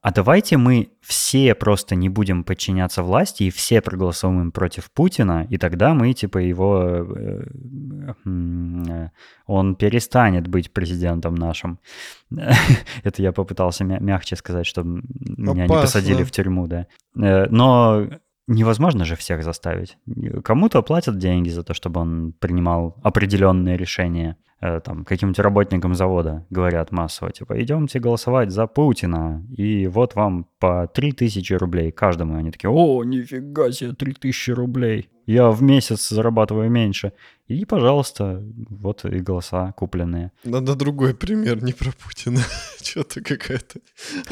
[0.00, 5.58] а давайте мы все просто не будем подчиняться власти и все проголосуем против Путина, и
[5.58, 7.06] тогда мы, типа, его...
[7.16, 7.44] э,
[8.26, 9.08] э,
[9.46, 11.78] Он перестанет быть президентом нашим.
[13.04, 16.86] Это я попытался мя- мягче сказать, чтобы меня не посадили в тюрьму, да.
[17.16, 18.08] Э, Но
[18.46, 19.96] невозможно же всех заставить.
[20.44, 24.36] Кому-то платят деньги за то, чтобы он принимал определенные решения.
[24.60, 30.46] Э, Там каким-нибудь работникам завода говорят массово, типа, идемте голосовать за Путина, и вот вам
[30.58, 32.36] по 3000 рублей каждому.
[32.36, 35.08] И они такие, о, нифига себе, 3000 рублей.
[35.26, 37.12] Я в месяц зарабатываю меньше.
[37.46, 40.32] И, пожалуйста, вот и голоса купленные.
[40.44, 42.40] Надо другой пример, не про Путина.
[42.82, 43.80] Что-то какая-то...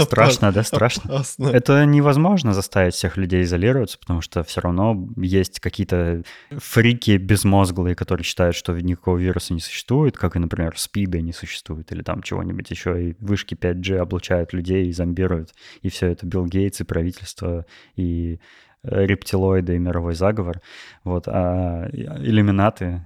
[0.03, 1.15] Страшно, да, страшно?
[1.15, 1.49] Опасно.
[1.49, 8.25] Это невозможно заставить всех людей изолироваться, потому что все равно есть какие-то фрики безмозглые, которые
[8.25, 12.71] считают, что никакого вируса не существует, как и, например, СПИДа не существует, или там чего-нибудь
[12.71, 15.51] еще, и вышки 5G облучают людей и зомбируют,
[15.83, 18.41] и все это Билл Гейтс и правительство, и
[18.83, 20.61] рептилоиды и мировой заговор.
[21.05, 23.05] Вот, а иллюминаты...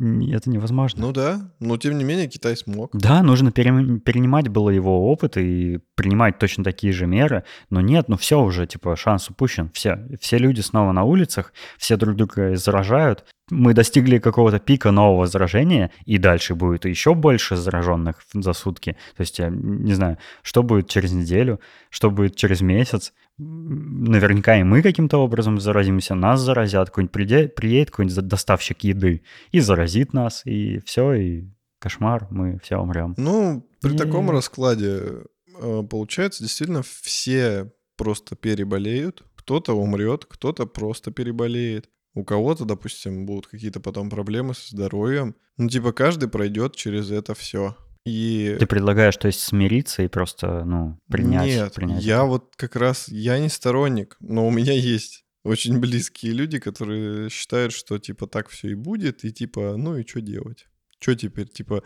[0.00, 1.02] Это невозможно.
[1.02, 2.90] Ну да, но тем не менее Китай смог.
[2.92, 8.16] Да, нужно перенимать было его опыт и принимать точно такие же меры, но нет, ну
[8.16, 9.70] все уже, типа, шанс упущен.
[9.72, 13.24] Все, все люди снова на улицах, все друг друга заражают.
[13.50, 18.96] Мы достигли какого-то пика нового заражения, и дальше будет еще больше зараженных за сутки.
[19.16, 23.12] То есть, я не знаю, что будет через неделю, что будет через месяц.
[23.38, 30.12] Наверняка и мы каким-то образом заразимся, нас заразят, какой-нибудь приедет какой-нибудь доставщик еды и заразит
[30.12, 31.44] нас, и все, и
[31.78, 33.14] кошмар, мы все умрем.
[33.16, 35.24] Ну, при И- таком раскладе
[35.60, 39.24] э, получается, действительно, все просто переболеют.
[39.34, 41.88] Кто-то умрет, кто-то просто переболеет.
[42.14, 45.34] У кого-то, допустим, будут какие-то потом проблемы со здоровьем.
[45.56, 47.76] Ну, типа, каждый пройдет через это все.
[48.04, 51.46] И Ты предлагаешь, то есть, смириться и просто, ну, принять?
[51.46, 56.32] Нет, принять я вот как раз, я не сторонник, но у меня есть очень близкие
[56.32, 60.66] люди, которые считают, что типа так все и будет, и типа, ну и что делать?
[61.00, 61.82] Что теперь, типа,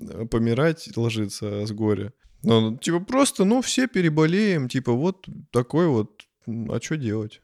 [0.00, 2.12] э, помирать, ложиться с горя?
[2.42, 7.42] Ну, типа просто, ну все переболеем, типа вот такой вот, а что делать?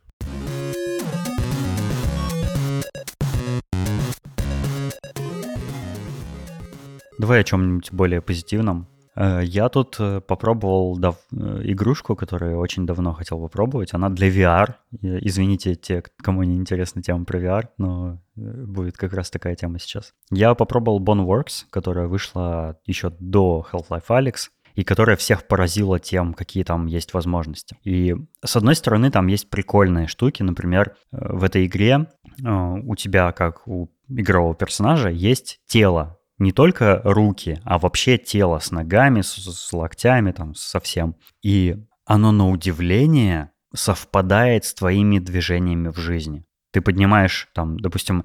[7.19, 8.87] Давай о чем-нибудь более позитивном.
[9.15, 13.95] Э, Я тут э, попробовал дав- э, игрушку, которую очень давно хотел попробовать.
[13.95, 14.75] Она для VR.
[15.01, 20.13] Извините те, кому не интересна тема про VR, но будет как раз такая тема сейчас.
[20.31, 24.35] Я попробовал Boneworks, которая вышла еще до Half-Life Alyx
[24.75, 27.77] и которая всех поразила тем, какие там есть возможности.
[27.83, 30.43] И с одной стороны, там есть прикольные штуки.
[30.43, 32.09] Например, в этой игре
[32.43, 38.71] у тебя, как у игрового персонажа, есть тело, не только руки, а вообще тело с
[38.71, 41.17] ногами, с, с локтями, там, со всем.
[41.43, 46.45] И оно на удивление совпадает с твоими движениями в жизни.
[46.73, 48.25] Ты поднимаешь, там, допустим,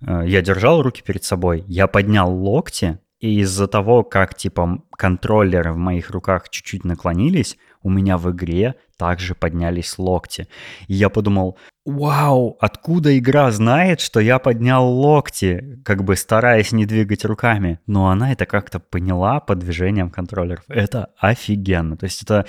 [0.00, 5.72] э, я держал руки перед собой, я поднял локти, И из-за того, как, типа, контроллеры
[5.72, 10.48] в моих руках чуть-чуть наклонились, у меня в игре также поднялись локти.
[10.86, 16.86] И я подумал, вау, откуда игра знает, что я поднял локти, как бы стараясь не
[16.86, 17.80] двигать руками.
[17.86, 20.64] Но она это как-то поняла по движениям контроллеров.
[20.68, 21.96] Это офигенно.
[21.96, 22.46] То есть это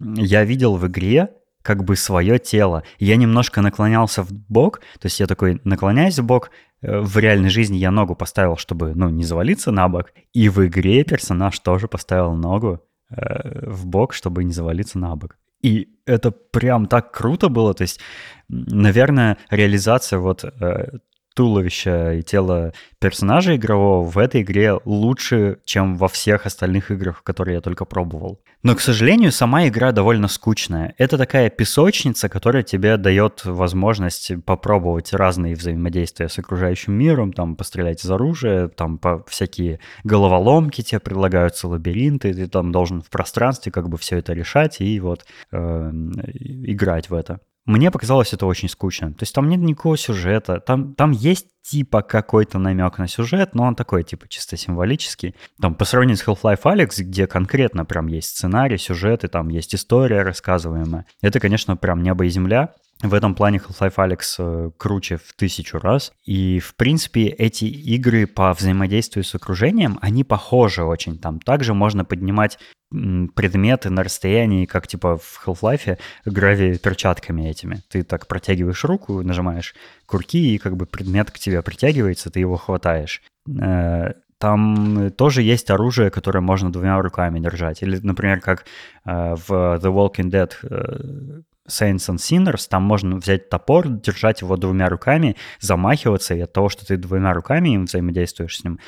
[0.00, 1.30] я видел в игре
[1.62, 2.82] как бы свое тело.
[2.98, 6.50] Я немножко наклонялся в бок, то есть я такой наклоняюсь в бок,
[6.82, 10.66] э, в реальной жизни я ногу поставил, чтобы, ну, не завалиться на бок, и в
[10.66, 12.80] игре персонаж тоже поставил ногу
[13.16, 15.36] э, в бок, чтобы не завалиться на бок.
[15.62, 18.00] И это прям так круто было, то есть,
[18.48, 20.98] наверное, реализация вот э,
[21.34, 27.56] туловища и тело персонажа игрового в этой игре лучше, чем во всех остальных играх, которые
[27.56, 28.40] я только пробовал.
[28.62, 30.94] Но, к сожалению, сама игра довольно скучная.
[30.96, 38.04] Это такая песочница, которая тебе дает возможность попробовать разные взаимодействия с окружающим миром, там, пострелять
[38.04, 43.88] из оружия, там, по всякие головоломки тебе предлагаются, лабиринты, ты там должен в пространстве как
[43.88, 47.40] бы все это решать и вот э, играть в это.
[47.64, 49.12] Мне показалось это очень скучно.
[49.12, 50.58] То есть там нет никакого сюжета.
[50.60, 55.36] Там, там есть типа какой-то намек на сюжет, но он такой типа чисто символический.
[55.60, 59.74] Там по сравнению с Half-Life Alex, где конкретно прям есть сценарий, сюжет, и там есть
[59.76, 61.06] история рассказываемая.
[61.20, 62.74] Это, конечно, прям небо и земля.
[63.02, 66.12] В этом плане Half-Life Alex э, круче в тысячу раз.
[66.24, 71.18] И, в принципе, эти игры по взаимодействию с окружением, они похожи очень.
[71.18, 72.58] Там также можно поднимать
[72.90, 77.82] предметы на расстоянии, как типа в Half-Life, грави перчатками этими.
[77.88, 79.74] Ты так протягиваешь руку, нажимаешь
[80.06, 83.22] курки, и как бы предмет к тебе притягивается, ты его хватаешь.
[83.48, 87.82] Э, там тоже есть оружие, которое можно двумя руками держать.
[87.82, 88.64] Или, например, как
[89.04, 94.88] э, в The Walking Dead Saints and Sinners, там можно взять топор, держать его двумя
[94.88, 98.78] руками, замахиваться, и от того, что ты двумя руками им взаимодействуешь с ним,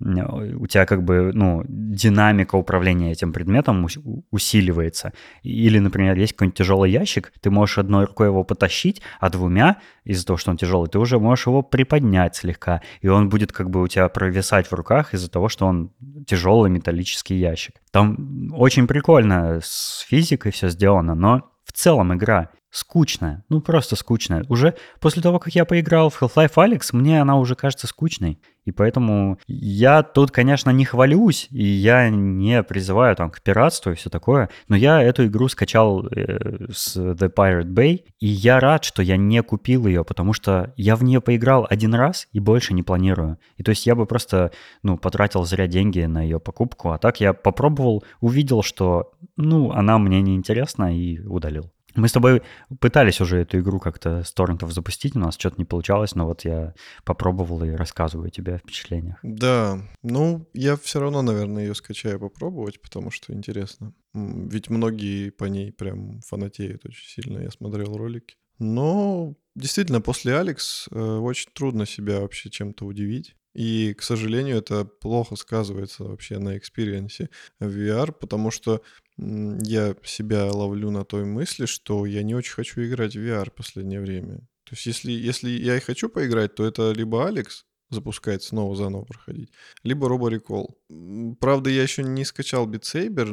[0.00, 3.86] у тебя как бы, ну, динамика управления этим предметом
[4.32, 5.12] усиливается.
[5.42, 10.26] Или, например, есть какой-нибудь тяжелый ящик, ты можешь одной рукой его потащить, а двумя, из-за
[10.26, 13.80] того, что он тяжелый, ты уже можешь его приподнять слегка, и он будет как бы
[13.80, 15.92] у тебя провисать в руках из-за того, что он
[16.26, 17.76] тяжелый металлический ящик.
[17.92, 24.44] Там очень прикольно с физикой все сделано, но целом игра скучная, ну просто скучная.
[24.48, 28.40] Уже после того, как я поиграл в Half-Life Alex, мне она уже кажется скучной.
[28.64, 33.94] И поэтому я тут, конечно, не хвалюсь, и я не призываю там к пиратству и
[33.94, 38.84] все такое, но я эту игру скачал э, с The Pirate Bay, и я рад,
[38.84, 42.74] что я не купил ее, потому что я в нее поиграл один раз и больше
[42.74, 43.38] не планирую.
[43.56, 44.50] И то есть я бы просто,
[44.82, 49.98] ну, потратил зря деньги на ее покупку, а так я попробовал, увидел, что, ну, она
[49.98, 51.73] мне не интересна и удалил.
[51.94, 52.42] Мы с тобой
[52.80, 56.44] пытались уже эту игру как-то с торрентов запустить, у нас что-то не получалось, но вот
[56.44, 59.18] я попробовал и рассказываю тебе о впечатлениях.
[59.22, 63.94] Да, ну, я все равно, наверное, ее скачаю попробовать, потому что интересно.
[64.12, 68.36] Ведь многие по ней прям фанатеют очень сильно, я смотрел ролики.
[68.58, 73.36] Но действительно, после Alyx э, очень трудно себя вообще чем-то удивить.
[73.54, 78.82] И, к сожалению, это плохо сказывается вообще на experience е VR, потому что
[79.16, 83.54] я себя ловлю на той мысли, что я не очень хочу играть в VR в
[83.54, 84.38] последнее время.
[84.64, 89.04] То есть если, если я и хочу поиграть, то это либо Алекс, запускать, снова заново
[89.04, 89.50] проходить,
[89.82, 91.36] либо Robo Recall.
[91.40, 93.30] Правда, я еще не скачал Beat Saber.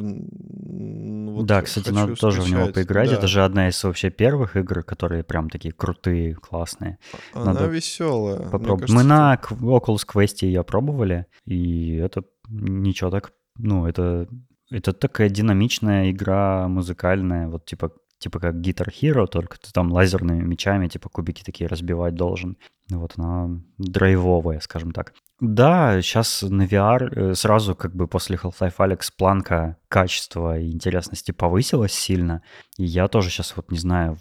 [1.32, 2.20] Вот да, кстати, надо скачать.
[2.20, 3.08] тоже в него поиграть.
[3.10, 3.16] Да.
[3.16, 6.98] Это же одна из вообще первых игр, которые прям такие крутые, классные.
[7.32, 8.48] Она надо веселая.
[8.50, 8.80] Попроб...
[8.80, 13.32] Кажется, Мы на Oculus Quest ее пробовали, и это ничего так...
[13.58, 14.28] Ну, это
[14.72, 20.42] это такая динамичная игра музыкальная, вот типа типа как Guitar Hero, только ты там лазерными
[20.42, 22.56] мечами, типа кубики такие разбивать должен.
[22.98, 25.12] Вот она драйвовая, скажем так.
[25.40, 31.32] Да, сейчас на VR э, сразу как бы после Half-Life Alex планка качества и интересности
[31.32, 32.42] повысилась сильно.
[32.78, 34.18] И я тоже сейчас вот не знаю,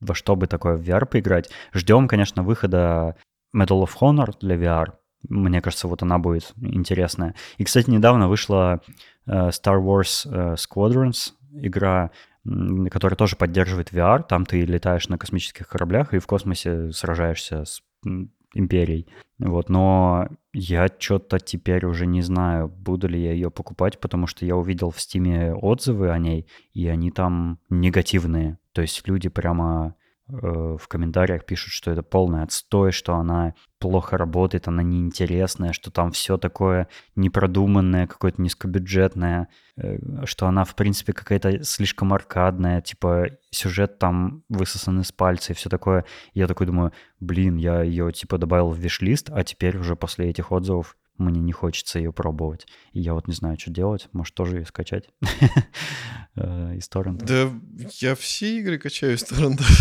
[0.00, 1.50] во что бы такое в VR поиграть.
[1.74, 3.16] Ждем, конечно, выхода
[3.56, 4.92] Medal of Honor для VR.
[5.28, 7.34] Мне кажется, вот она будет интересная.
[7.56, 8.80] И, кстати, недавно вышла
[9.26, 12.10] Э, Star Wars э, Squadrons, игра,
[12.90, 14.24] которая тоже поддерживает VR.
[14.28, 17.82] Там ты летаешь на космических кораблях и в космосе сражаешься с
[18.54, 19.08] империей.
[19.38, 24.46] Вот, но я что-то теперь уже не знаю, буду ли я ее покупать, потому что
[24.46, 28.58] я увидел в Стиме отзывы о ней, и они там негативные.
[28.72, 29.96] То есть люди прямо
[30.28, 36.12] в комментариях пишут, что это полный отстой, что она плохо работает, она неинтересная, что там
[36.12, 43.98] все такое непродуманное, какое-то низкобюджетное, э, что она, в принципе, какая-то слишком аркадная, типа сюжет
[43.98, 46.04] там высосан из пальца и все такое.
[46.34, 50.52] я такой думаю, блин, я ее типа добавил в виш-лист, а теперь уже после этих
[50.52, 52.66] отзывов мне не хочется ее пробовать.
[52.92, 54.08] И я вот не знаю, что делать.
[54.12, 55.08] Может, тоже ее скачать
[56.36, 57.26] э, из торрента.
[57.26, 57.50] Да
[58.00, 59.64] я все игры качаю из торрента.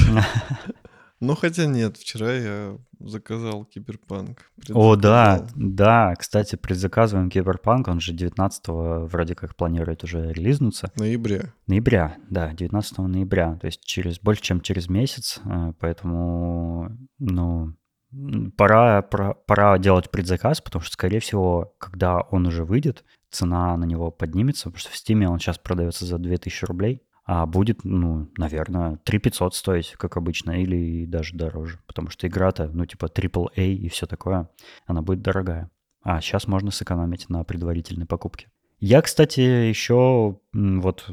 [1.22, 4.52] Ну, хотя нет, вчера я заказал Киберпанк.
[4.72, 8.63] О, да, да, кстати, предзаказываем Киберпанк, он же 19
[9.08, 10.91] вроде как планирует уже релизнуться.
[10.96, 11.54] Ноября.
[11.67, 16.89] Ноября, да, 19 ноября, то есть через больше, чем через месяц, э, поэтому,
[17.20, 17.76] ну,
[18.57, 23.86] пора, пора, пора делать предзаказ, потому что, скорее всего, когда он уже выйдет, цена на
[23.86, 28.30] него поднимется, потому что в Steam он сейчас продается за 2000 рублей, а будет, ну,
[28.38, 33.74] наверное, 3 500 стоить, как обычно, или даже дороже, потому что игра-то, ну, типа AAA
[33.74, 34.49] и все такое,
[34.86, 35.70] она будет дорогая.
[36.03, 38.49] А сейчас можно сэкономить на предварительной покупке.
[38.84, 41.05] Я, кстати, еще вот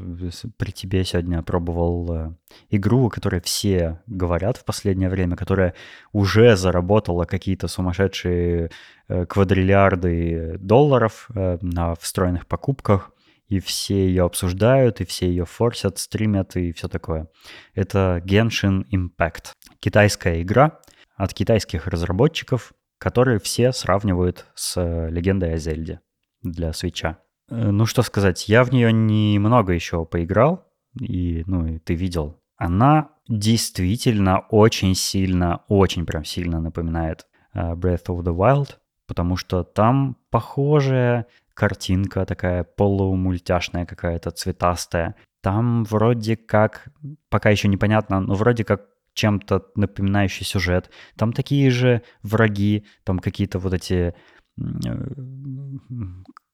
[0.57, 2.33] при тебе сегодня пробовал э,
[2.71, 5.75] игру, о которой все говорят в последнее время, которая
[6.11, 8.71] уже заработала какие-то сумасшедшие
[9.07, 13.11] э, квадриллиарды долларов э, на встроенных покупках
[13.49, 17.27] и все ее обсуждают, и все ее форсят, стримят и все такое.
[17.75, 19.51] Это Genshin Impact.
[19.79, 20.79] Китайская игра
[21.15, 25.99] от китайских разработчиков, которые все сравнивают с Легендой о Зельде
[26.41, 27.19] для свеча.
[27.49, 30.65] Э, ну что сказать, я в нее немного еще поиграл,
[30.99, 32.39] и, ну, и ты видел.
[32.57, 37.25] Она действительно очень сильно, очень прям сильно напоминает
[37.55, 38.75] uh, Breath of the Wild,
[39.07, 45.15] потому что там похожая картинка такая полумультяшная какая-то, цветастая.
[45.41, 46.89] Там вроде как,
[47.29, 50.89] пока еще непонятно, но вроде как чем-то напоминающий сюжет.
[51.17, 54.13] Там такие же враги, там какие-то вот эти
[54.57, 54.63] э,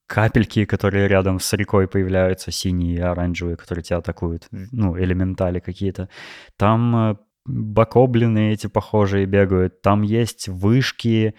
[0.07, 6.09] капельки, которые рядом с рекой появляются, синие и оранжевые, которые тебя атакуют, ну, элементали какие-то.
[6.57, 11.35] Там э, бакоблины эти похожие бегают, там есть вышки,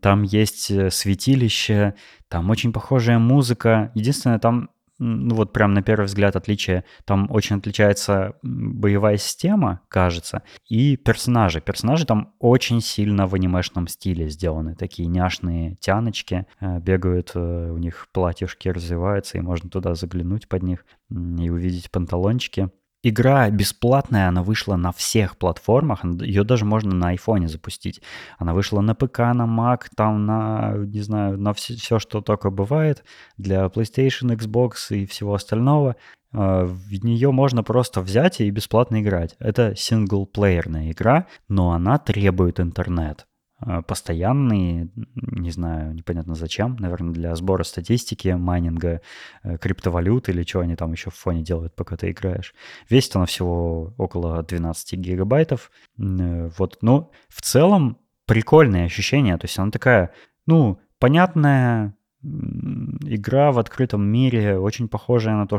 [0.00, 1.94] там есть э, святилище,
[2.28, 3.90] там очень похожая музыка.
[3.94, 10.42] Единственное, там ну вот прям на первый взгляд отличие, там очень отличается боевая система, кажется,
[10.68, 11.60] и персонажи.
[11.60, 17.78] Персонажи там очень сильно в анимешном стиле сделаны, такие няшные тяночки, э, бегают, э, у
[17.78, 22.70] них платьюшки развиваются, и можно туда заглянуть под них и увидеть панталончики.
[23.06, 28.00] Игра бесплатная, она вышла на всех платформах, ее даже можно на айфоне запустить.
[28.38, 32.48] Она вышла на ПК, на Mac, там на, не знаю, на все, все что только
[32.48, 33.04] бывает,
[33.36, 35.96] для PlayStation, Xbox и всего остального.
[36.32, 39.36] А, в нее можно просто взять и бесплатно играть.
[39.38, 43.26] Это синглплеерная игра, но она требует интернет.
[43.66, 49.00] Э, постоянный, не знаю, непонятно зачем, наверное, для сбора статистики, майнинга
[49.42, 52.54] э, криптовалют или что они там еще в фоне делают, пока ты играешь.
[52.90, 55.70] Весит она всего около 12 гигабайтов.
[55.96, 60.12] Вот, но в целом прикольное ощущение, то есть она такая,
[60.46, 65.58] ну, понятная игра в открытом мире, очень похожая на то,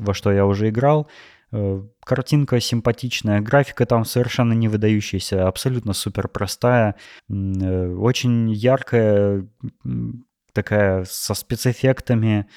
[0.00, 1.08] во что я уже играл,
[2.04, 6.96] картинка симпатичная, графика там совершенно не выдающаяся, абсолютно супер простая,
[7.28, 9.48] э, очень яркая,
[10.52, 12.48] такая со спецэффектами,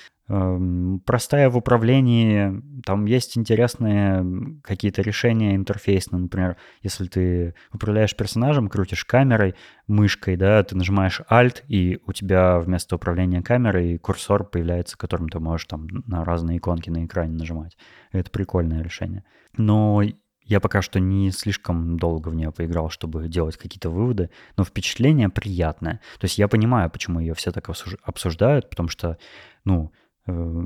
[1.06, 9.06] простая в управлении, там есть интересные какие-то решения интерфейсные, например, если ты управляешь персонажем, крутишь
[9.06, 9.56] камерой,
[9.88, 15.40] мышкой, да, ты нажимаешь Alt, и у тебя вместо управления камерой курсор появляется, которым ты
[15.40, 17.76] можешь там на разные иконки на экране нажимать.
[18.12, 19.24] Это прикольное решение.
[19.58, 20.04] Но
[20.44, 25.30] я пока что не слишком долго в нее поиграл, чтобы делать какие-то выводы, но впечатление
[25.30, 26.02] приятное.
[26.20, 27.68] То есть я понимаю, почему ее все так
[28.04, 29.18] обсуждают, потому что,
[29.64, 29.92] ну,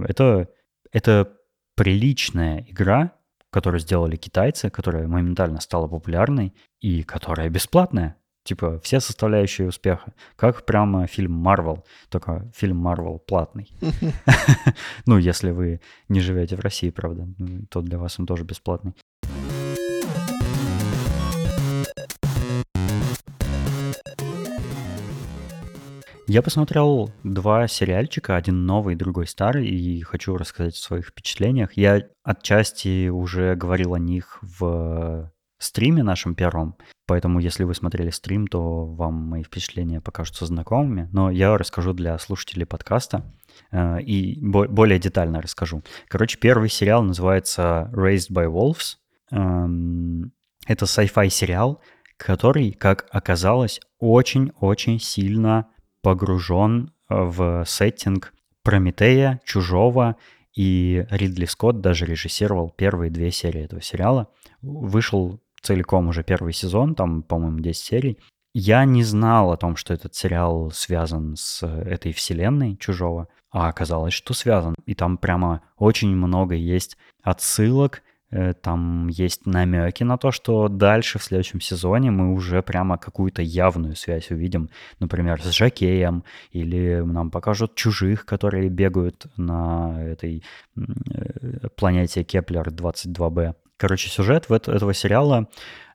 [0.07, 0.49] это,
[0.91, 1.38] это
[1.76, 3.14] приличная игра,
[3.49, 8.18] которую сделали китайцы, которая моментально стала популярной и которая бесплатная.
[8.43, 10.14] Типа все составляющие успеха.
[10.36, 13.72] Как прямо фильм Marvel, только фильм Marvel платный.
[15.05, 17.28] Ну, если вы не живете в России, правда,
[17.70, 18.93] то для вас он тоже бесплатный.
[26.26, 31.76] Я посмотрел два сериальчика, один новый, другой старый, и хочу рассказать о своих впечатлениях.
[31.76, 38.47] Я отчасти уже говорил о них в стриме нашем первом, поэтому если вы смотрели стрим,
[38.47, 43.34] то вам мои впечатления покажутся знакомыми, но я расскажу для слушателей подкаста
[43.71, 45.84] э, и более детально расскажу.
[46.07, 48.95] Короче, первый сериал называется Raised by Wolves.
[49.32, 50.32] Эм,
[50.67, 51.82] это sci-fi сериал,
[52.15, 55.67] который, как оказалось, очень-очень сильно
[56.04, 60.18] погружен э, в сеттинг Прометея, Чужого,
[60.56, 64.28] и Ридли Скотт даже режиссировал первые две серии этого сериала.
[64.62, 68.20] Вышел целиком уже первый сезон, там, по-моему, 10 серий.
[68.54, 74.14] Я не знал о том, что этот сериал связан с этой вселенной чужого, а оказалось,
[74.14, 74.76] что связан.
[74.86, 78.12] И там прямо очень много есть отсылок, э,
[78.61, 83.95] там есть намеки на то, что дальше в следующем сезоне мы уже прямо какую-то явную
[83.95, 84.69] связь увидим,
[84.99, 90.43] например, с Жакеем, или нам покажут чужих, которые бегают на этой
[90.75, 93.55] э, планете Кеплер 22b.
[93.77, 95.49] Короче, сюжет этого сериала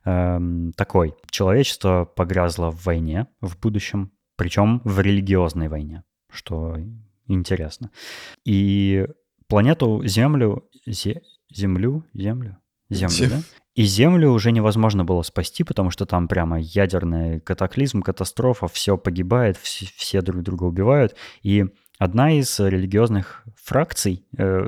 [0.05, 1.15] эм, такой.
[1.29, 6.77] Человечество погрязло в войне в будущем, причем в религиозной войне, что
[7.27, 7.91] интересно.
[8.45, 9.07] И
[9.47, 10.69] планету Землю...
[10.85, 11.21] Зе,
[11.51, 12.05] землю?
[12.13, 12.57] Землю?
[12.89, 13.29] Землю, Зем...
[13.29, 13.41] да?
[13.75, 19.57] И Землю уже невозможно было спасти, потому что там прямо ядерный катаклизм, катастрофа, все погибает,
[19.57, 21.15] все, все друг друга убивают.
[21.43, 21.65] И
[21.97, 24.67] одна из религиозных фракций, э,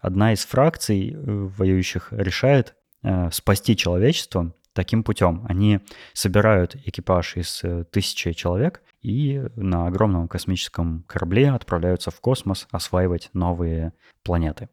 [0.00, 5.44] одна из фракций э, воюющих решает э, спасти человечество таким путем.
[5.48, 5.80] Они
[6.12, 13.30] собирают экипаж из э, тысячи человек и на огромном космическом корабле отправляются в космос осваивать
[13.32, 13.92] новые
[14.22, 14.68] планеты.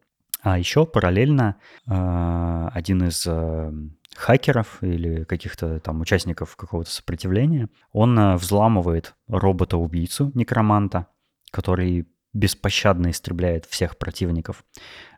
[0.46, 1.56] А еще параллельно
[1.88, 3.72] э, один из э,
[4.16, 11.08] хакеров или каких-то там участников какого-то сопротивления, он э, взламывает робота-убийцу, некроманта,
[11.50, 14.64] который беспощадно истребляет всех противников,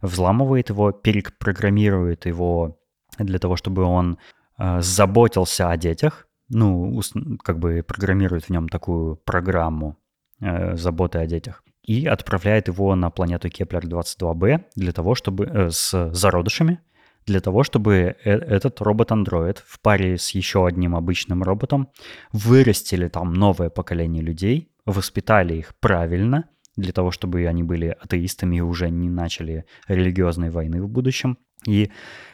[0.01, 2.79] взламывает его, перепрограммирует его
[3.17, 4.19] для того, чтобы он
[4.57, 7.01] заботился о детях, ну,
[7.43, 9.97] как бы программирует в нем такую программу
[10.39, 16.79] заботы о детях и отправляет его на планету Кеплер-22b для того, чтобы э, с зародышами,
[17.25, 21.89] для того, чтобы э, этот робот-андроид в паре с еще одним обычным роботом
[22.31, 26.45] вырастили там новое поколение людей, воспитали их правильно–
[26.77, 31.37] для того, чтобы они были атеистами и уже не начали религиозной войны в будущем.
[31.65, 31.91] И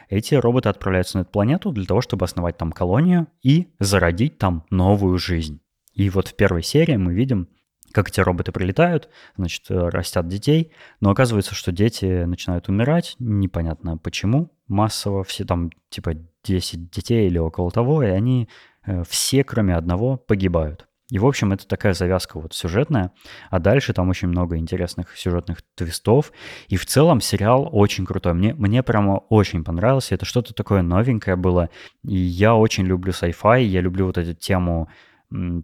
[0.08, 4.64] эти роботы отправляются на эту планету для того, чтобы основать там колонию и зародить там
[4.70, 5.60] новую жизнь.
[5.94, 7.48] И вот в первой серии мы видим,
[7.94, 14.50] как эти роботы прилетают, значит, растят детей, но оказывается, что дети начинают умирать, непонятно почему,
[14.66, 18.48] массово, все там типа 10 детей или около того, и они
[18.84, 20.86] э, все, кроме одного, погибают.
[21.10, 23.12] И, в общем, это такая завязка вот сюжетная,
[23.50, 26.32] а дальше там очень много интересных сюжетных твистов,
[26.66, 28.34] и в целом сериал очень крутой.
[28.34, 31.68] Мне, мне прямо очень понравился, это что-то такое новенькое было,
[32.02, 34.88] и я очень люблю sci-fi, я люблю вот эту тему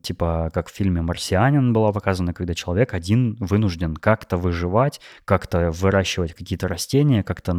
[0.03, 6.35] типа как в фильме «Марсианин» была показана, когда человек один вынужден как-то выживать, как-то выращивать
[6.35, 7.53] какие-то растения, как-то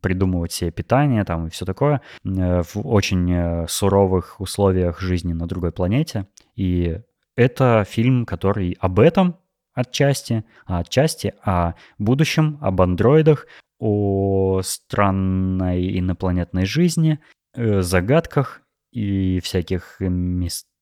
[0.00, 5.46] придумывать себе питание там и все такое э, в очень э, суровых условиях жизни на
[5.46, 6.26] другой планете.
[6.54, 7.00] И
[7.36, 9.36] это фильм, который об этом
[9.72, 13.46] отчасти, а отчасти о будущем, об андроидах,
[13.78, 17.18] о странной инопланетной жизни,
[17.54, 18.62] э, загадках
[18.92, 20.00] и всяких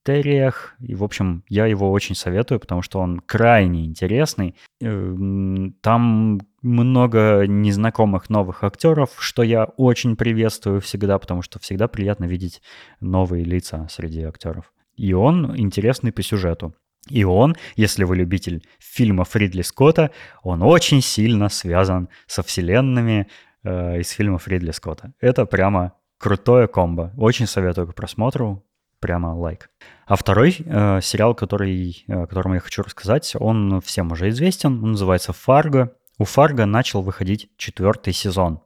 [0.02, 0.74] мистериях.
[0.80, 4.54] И, в общем, я его очень советую, потому что он крайне интересный.
[4.80, 12.24] Эм, там много незнакомых новых актеров, что я очень приветствую всегда, потому что всегда приятно
[12.24, 12.62] видеть
[13.00, 14.72] новые лица среди актеров.
[14.96, 16.74] И он интересный по сюжету.
[17.08, 20.10] И он, если вы любитель фильма Фридли Скотта,
[20.42, 23.26] он очень сильно связан со вселенными
[23.64, 25.12] э, из фильма Фридли Скотта.
[25.20, 27.12] Это прямо крутое комбо.
[27.16, 28.62] Очень советую к просмотру.
[29.02, 29.68] Прямо лайк.
[30.06, 34.80] А второй э, сериал, который, э, о котором я хочу рассказать, он всем уже известен.
[34.82, 35.92] Он называется «Фарго».
[36.18, 38.60] У «Фарго» начал выходить четвертый сезон.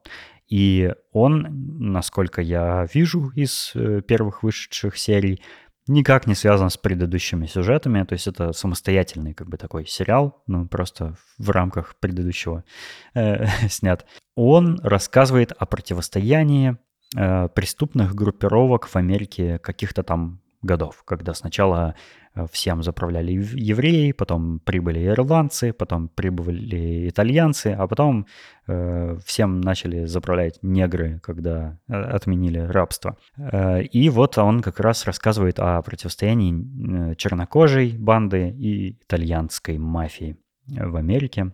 [0.46, 1.46] И он,
[1.78, 5.40] насколько я вижу из э, первых вышедших серий,
[5.88, 10.68] никак не связан с предыдущими сюжетами, то есть это самостоятельный как бы такой сериал, ну
[10.68, 12.64] просто в рамках предыдущего
[13.14, 14.04] э, снят.
[14.34, 16.76] Он рассказывает о противостоянии
[17.14, 21.94] э, преступных группировок в Америке каких-то там годов, когда сначала
[22.34, 28.26] э, всем заправляли евреи, потом прибыли ирландцы, потом прибыли итальянцы, а потом
[28.66, 33.16] э, всем начали заправлять негры, когда э, отменили рабство.
[33.38, 40.36] Э, и вот он как раз рассказывает о противостоянии чернокожей банды и итальянской мафии
[40.66, 41.52] в Америке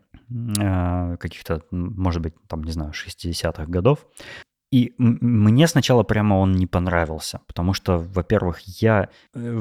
[1.18, 4.06] каких-то, может быть, там, не знаю, 60-х годов.
[4.72, 9.60] И мне сначала прямо он не понравился, потому что, во-первых, я э,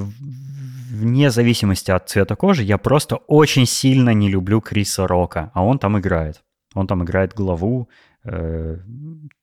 [0.91, 5.79] вне зависимости от цвета кожи, я просто очень сильно не люблю Криса Рока, а он
[5.79, 6.41] там играет.
[6.75, 7.89] Он там играет главу
[8.23, 8.77] э,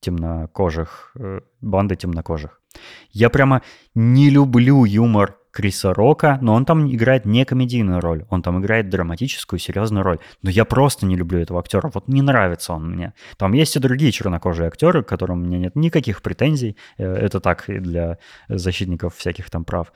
[0.00, 2.62] темнокожих, э, банды темнокожих.
[3.10, 3.60] Я прямо
[3.94, 8.90] не люблю юмор Криса Рока, но он там играет не комедийную роль, он там играет
[8.90, 10.20] драматическую, серьезную роль.
[10.40, 13.12] Но я просто не люблю этого актера, вот не нравится он мне.
[13.36, 17.40] Там есть и другие чернокожие актеры, к которым у меня нет никаких претензий, э, это
[17.40, 19.92] так и для защитников всяких там прав.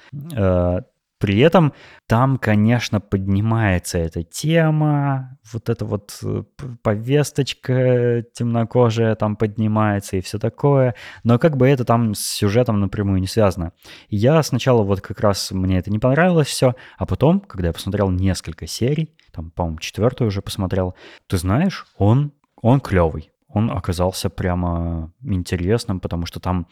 [1.22, 1.72] При этом
[2.08, 6.42] там, конечно, поднимается эта тема, вот эта вот э,
[6.82, 13.20] повесточка темнокожая там поднимается и все такое, но как бы это там с сюжетом напрямую
[13.20, 13.70] не связано.
[14.08, 18.10] Я сначала вот как раз мне это не понравилось все, а потом, когда я посмотрел
[18.10, 20.96] несколько серий, там, по-моему, четвертую уже посмотрел,
[21.28, 26.66] ты знаешь, он, он клевый он оказался прямо интересным, потому что там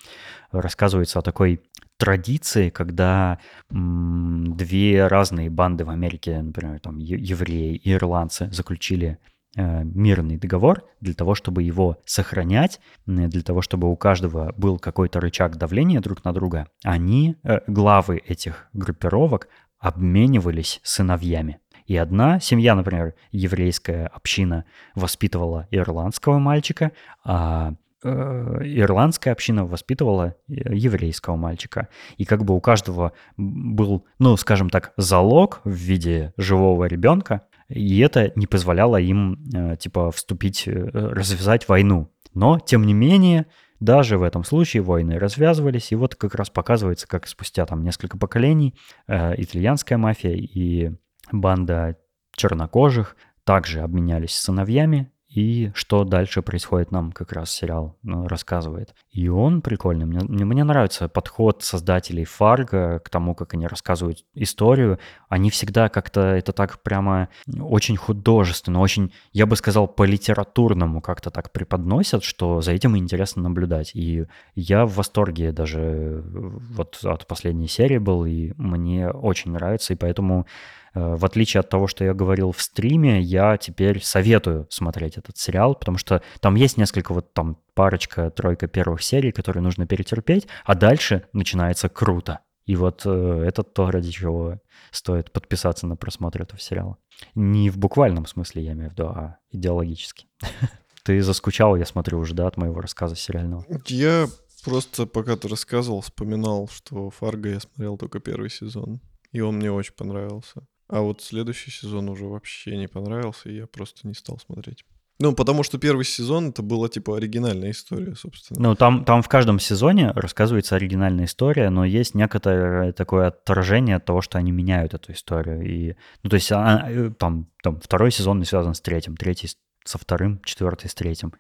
[0.53, 1.63] рассказывается о такой
[1.97, 3.39] традиции, когда
[3.71, 9.19] м, две разные банды в Америке, например, там евреи и ирландцы заключили
[9.57, 15.21] э, мирный договор для того, чтобы его сохранять, для того, чтобы у каждого был какой-то
[15.21, 16.69] рычаг давления друг на друга.
[16.85, 21.59] Они, э, главы этих группировок, обменивались сыновьями.
[21.91, 24.65] И одна семья, например, еврейская община
[24.95, 26.93] воспитывала ирландского мальчика,
[27.25, 27.75] а
[28.05, 31.89] э, ирландская община воспитывала э, еврейского мальчика.
[32.17, 37.99] И как бы у каждого был, ну, скажем так, залог в виде живого ребенка, и
[37.99, 42.09] это не позволяло им, э, типа, вступить, развязать войну.
[42.35, 43.47] Но, тем не менее,
[43.81, 48.17] даже в этом случае войны развязывались, и вот как раз показывается, как спустя там несколько
[48.17, 48.77] поколений
[49.09, 50.93] э, итальянская мафия и
[51.33, 51.97] банда
[52.33, 58.95] чернокожих также обменялись сыновьями, и что дальше происходит, нам как раз сериал ну, рассказывает.
[59.13, 60.05] И он прикольный.
[60.05, 64.99] Мне, мне, нравится подход создателей Фарго к тому, как они рассказывают историю.
[65.29, 67.29] Они всегда как-то это так прямо
[67.61, 73.93] очень художественно, очень, я бы сказал, по-литературному как-то так преподносят, что за этим интересно наблюдать.
[73.95, 74.27] И
[74.57, 80.45] я в восторге даже вот от последней серии был, и мне очень нравится, и поэтому
[80.45, 85.37] Э, в отличие от того, что я говорил в стриме, я теперь советую смотреть этот
[85.37, 90.47] сериал, потому что там есть несколько вот там парочка, тройка первых серий, которые нужно перетерпеть,
[90.65, 92.41] а дальше начинается круто.
[92.67, 94.61] И вот э, это то, ради чего
[94.93, 96.99] стоит подписаться на просмотр этого сериала.
[97.35, 100.27] Не в буквальном смысле, я имею в виду, а идеологически.
[101.03, 103.65] Ты заскучал, я смотрю, уже, да, от моего рассказа сериального?
[103.87, 104.29] Я
[104.65, 109.01] просто, пока ты рассказывал, вспоминал, что Фарго я смотрел только первый сезон,
[109.33, 110.67] и он мне очень понравился.
[110.91, 114.85] А вот следующий сезон уже вообще не понравился, и я просто не стал смотреть.
[115.21, 118.71] Ну, потому что первый сезон это была типа оригинальная история, собственно.
[118.71, 124.05] Ну, там, там в каждом сезоне рассказывается оригинальная история, но есть некоторое такое отражение от
[124.07, 125.63] того, что они меняют эту историю.
[125.63, 129.51] И, ну, то есть а, э, там, там второй сезон не связан с третьим, третий
[129.85, 131.35] со вторым, четвертый с третьим.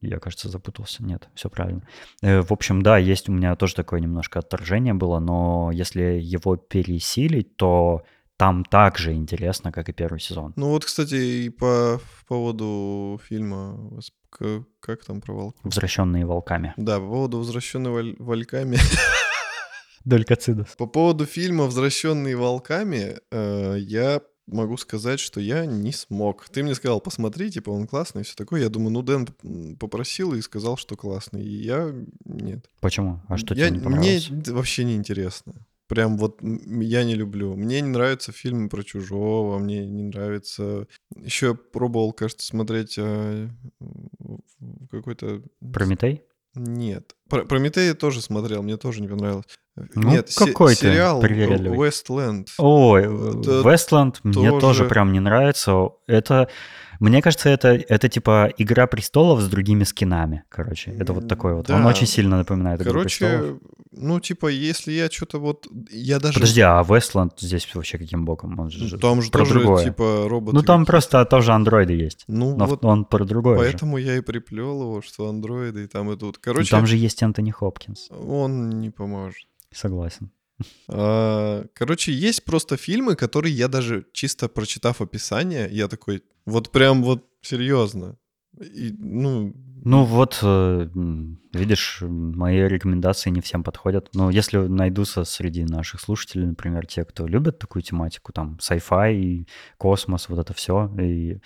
[0.00, 1.04] Я, кажется, запутался.
[1.04, 1.86] Нет, все правильно.
[2.22, 6.56] Э, в общем, да, есть у меня тоже такое немножко отторжение было, но если его
[6.56, 8.04] пересилить, то
[8.40, 10.54] там так же интересно, как и первый сезон.
[10.56, 14.00] Ну вот, кстати, и по поводу фильма,
[14.80, 15.56] как там про волк?
[15.62, 16.72] Возвращенные волками.
[16.78, 18.78] Да, по поводу возвращенные волками.
[20.06, 20.68] Долькоцидос.
[20.78, 26.48] По поводу фильма «Возвращенные волками» э, я могу сказать, что я не смог.
[26.48, 28.62] Ты мне сказал, посмотри, типа, он классный и все такое.
[28.62, 31.44] Я думаю, ну, Дэн попросил и сказал, что классный.
[31.44, 31.92] И я...
[32.24, 32.70] Нет.
[32.80, 33.20] Почему?
[33.28, 33.68] А что я...
[33.68, 34.30] тебе не понравилось?
[34.30, 35.52] Мне вообще не интересно.
[35.90, 37.56] Прям вот я не люблю.
[37.56, 40.86] Мне не нравятся фильмы про чужого, мне не нравится.
[41.16, 43.48] Еще я пробовал, кажется, смотреть а,
[44.88, 45.42] какой-то.
[45.72, 46.22] Прометей?
[46.54, 47.16] Нет.
[47.28, 49.46] Про Прометей я тоже смотрел, мне тоже не понравилось.
[49.96, 51.20] Ну, Нет, какой се- сериал.
[51.24, 52.46] Westland.
[52.58, 55.88] Ой, Westland мне тоже прям не нравится.
[56.06, 56.48] Это
[57.08, 60.90] мне кажется, это, это типа «Игра престолов» с другими скинами, короче.
[60.92, 61.66] Это вот такой вот.
[61.66, 61.76] Да.
[61.76, 63.60] Он очень сильно напоминает «Игру короче, престолов».
[63.92, 65.66] ну, типа, если я что-то вот...
[65.90, 66.34] Я даже...
[66.34, 68.58] Подожди, а Westland здесь вообще каким боком?
[68.60, 69.84] Он же ну, там же про тоже, другое.
[69.84, 70.56] типа, роботы.
[70.56, 72.24] Ну, там просто тоже андроиды есть.
[72.28, 74.04] Ну, но вот он про другое Поэтому же.
[74.04, 76.36] я и приплел его, что андроиды и там и тут.
[76.36, 76.70] Короче...
[76.70, 78.10] Там же есть Энтони Хопкинс.
[78.10, 79.46] Он не поможет.
[79.72, 80.30] Согласен.
[80.88, 87.02] А, короче, есть просто фильмы, которые я даже чисто прочитав описание, я такой, вот прям
[87.02, 88.16] вот серьезно.
[88.58, 90.88] И, ну, ну вот, э,
[91.52, 94.10] видишь, мои рекомендации не всем подходят.
[94.12, 99.46] Но если найдутся среди наших слушателей, например, те, кто любят такую тематику, там, sci-fi,
[99.78, 101.40] космос, вот это все, и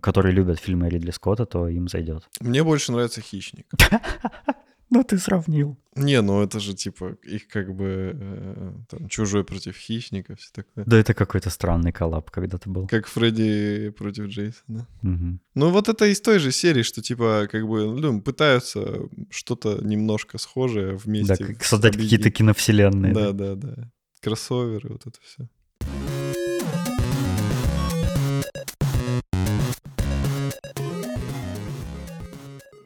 [0.00, 2.28] которые любят фильмы Ридли Скотта, то им зайдет.
[2.40, 3.66] Мне больше нравится «Хищник».
[4.94, 5.76] Ну, ты сравнил.
[5.96, 10.84] Не, ну это же типа их как бы э, там чужой против хищника, все такое.
[10.84, 12.86] Да это какой-то странный коллап когда-то был.
[12.86, 14.86] Как Фредди против Джейсона.
[15.02, 15.38] Угу.
[15.56, 20.38] Ну вот это из той же серии, что типа как бы ну, пытаются что-то немножко
[20.38, 21.34] схожее вместе.
[21.38, 23.12] Да, как создать какие-то киновселенные.
[23.12, 23.74] Да, да, да.
[23.76, 23.90] да.
[24.20, 25.48] Кроссоверы, вот это все.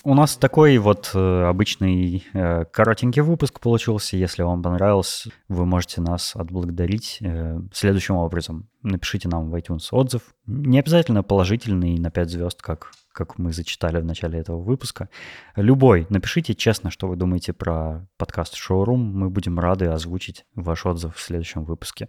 [0.08, 4.16] У нас такой вот э, обычный э, коротенький выпуск получился.
[4.16, 8.70] Если вам понравился, вы можете нас отблагодарить э, следующим образом.
[8.82, 10.22] Напишите нам в iTunes отзыв.
[10.46, 15.08] Не обязательно положительный на 5 звезд, как как мы зачитали в начале этого выпуска.
[15.56, 18.96] Любой, напишите честно, что вы думаете про подкаст Showroom.
[18.96, 22.08] Мы будем рады озвучить ваш отзыв в следующем выпуске.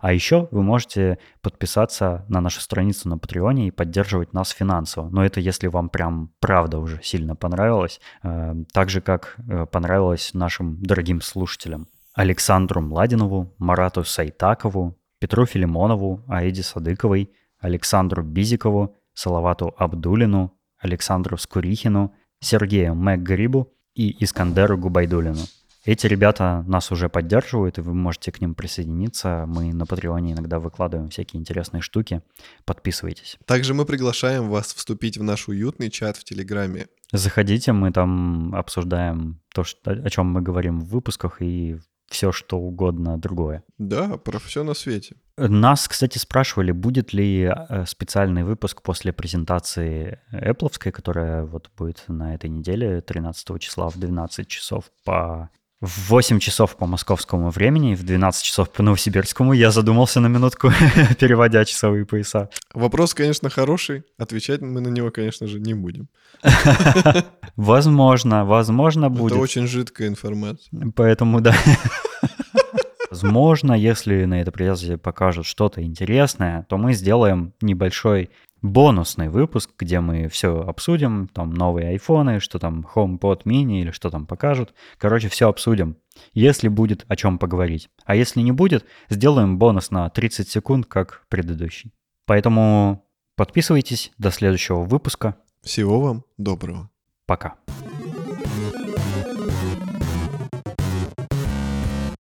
[0.00, 5.08] А еще вы можете подписаться на нашу страницу на Патреоне и поддерживать нас финансово.
[5.10, 8.00] Но это если вам прям правда уже сильно понравилось.
[8.24, 11.86] Э, так же, как э, понравилось нашим дорогим слушателям.
[12.14, 17.30] Александру Младинову, Марату Сайтакову, Петру Филимонову, Аиде Садыковой,
[17.60, 25.44] Александру Бизикову, Салавату Абдулину, Александру Скурихину, Сергею Мэггрибу и Искандеру Губайдулину.
[25.84, 29.44] Эти ребята нас уже поддерживают, и вы можете к ним присоединиться.
[29.48, 32.22] Мы на Патреоне иногда выкладываем всякие интересные штуки.
[32.64, 33.38] Подписывайтесь.
[33.44, 36.86] Также мы приглашаем вас вступить в наш уютный чат в Телеграме.
[37.10, 42.58] Заходите, мы там обсуждаем то, что, о чем мы говорим в выпусках, и все, что
[42.58, 43.62] угодно другое.
[43.78, 45.16] Да, про все на свете.
[45.36, 52.34] Нас, кстати, спрашивали, будет ли э, специальный выпуск после презентации Apple, которая вот будет на
[52.34, 55.50] этой неделе, 13 числа в 12 часов по
[55.80, 59.52] в 8 часов по московскому времени, в 12 часов по новосибирскому.
[59.52, 60.70] Я задумался на минутку,
[61.20, 62.48] переводя часовые пояса.
[62.74, 64.02] Вопрос, конечно, хороший.
[64.18, 66.08] Отвечать мы на него, конечно же, не будем.
[67.56, 69.32] Возможно, возможно будет.
[69.32, 70.92] Это очень жидкая информация.
[70.94, 71.54] Поэтому, да.
[73.10, 78.30] Возможно, если на этой презентации покажут что-то интересное, то мы сделаем небольшой
[78.62, 84.10] бонусный выпуск, где мы все обсудим, там новые айфоны, что там HomePod mini или что
[84.10, 84.74] там покажут.
[84.98, 85.96] Короче, все обсудим,
[86.32, 87.88] если будет о чем поговорить.
[88.04, 91.92] А если не будет, сделаем бонус на 30 секунд, как предыдущий.
[92.26, 93.04] Поэтому
[93.36, 95.36] подписывайтесь до следующего выпуска.
[95.62, 96.90] Всего вам доброго.
[97.26, 97.56] Пока.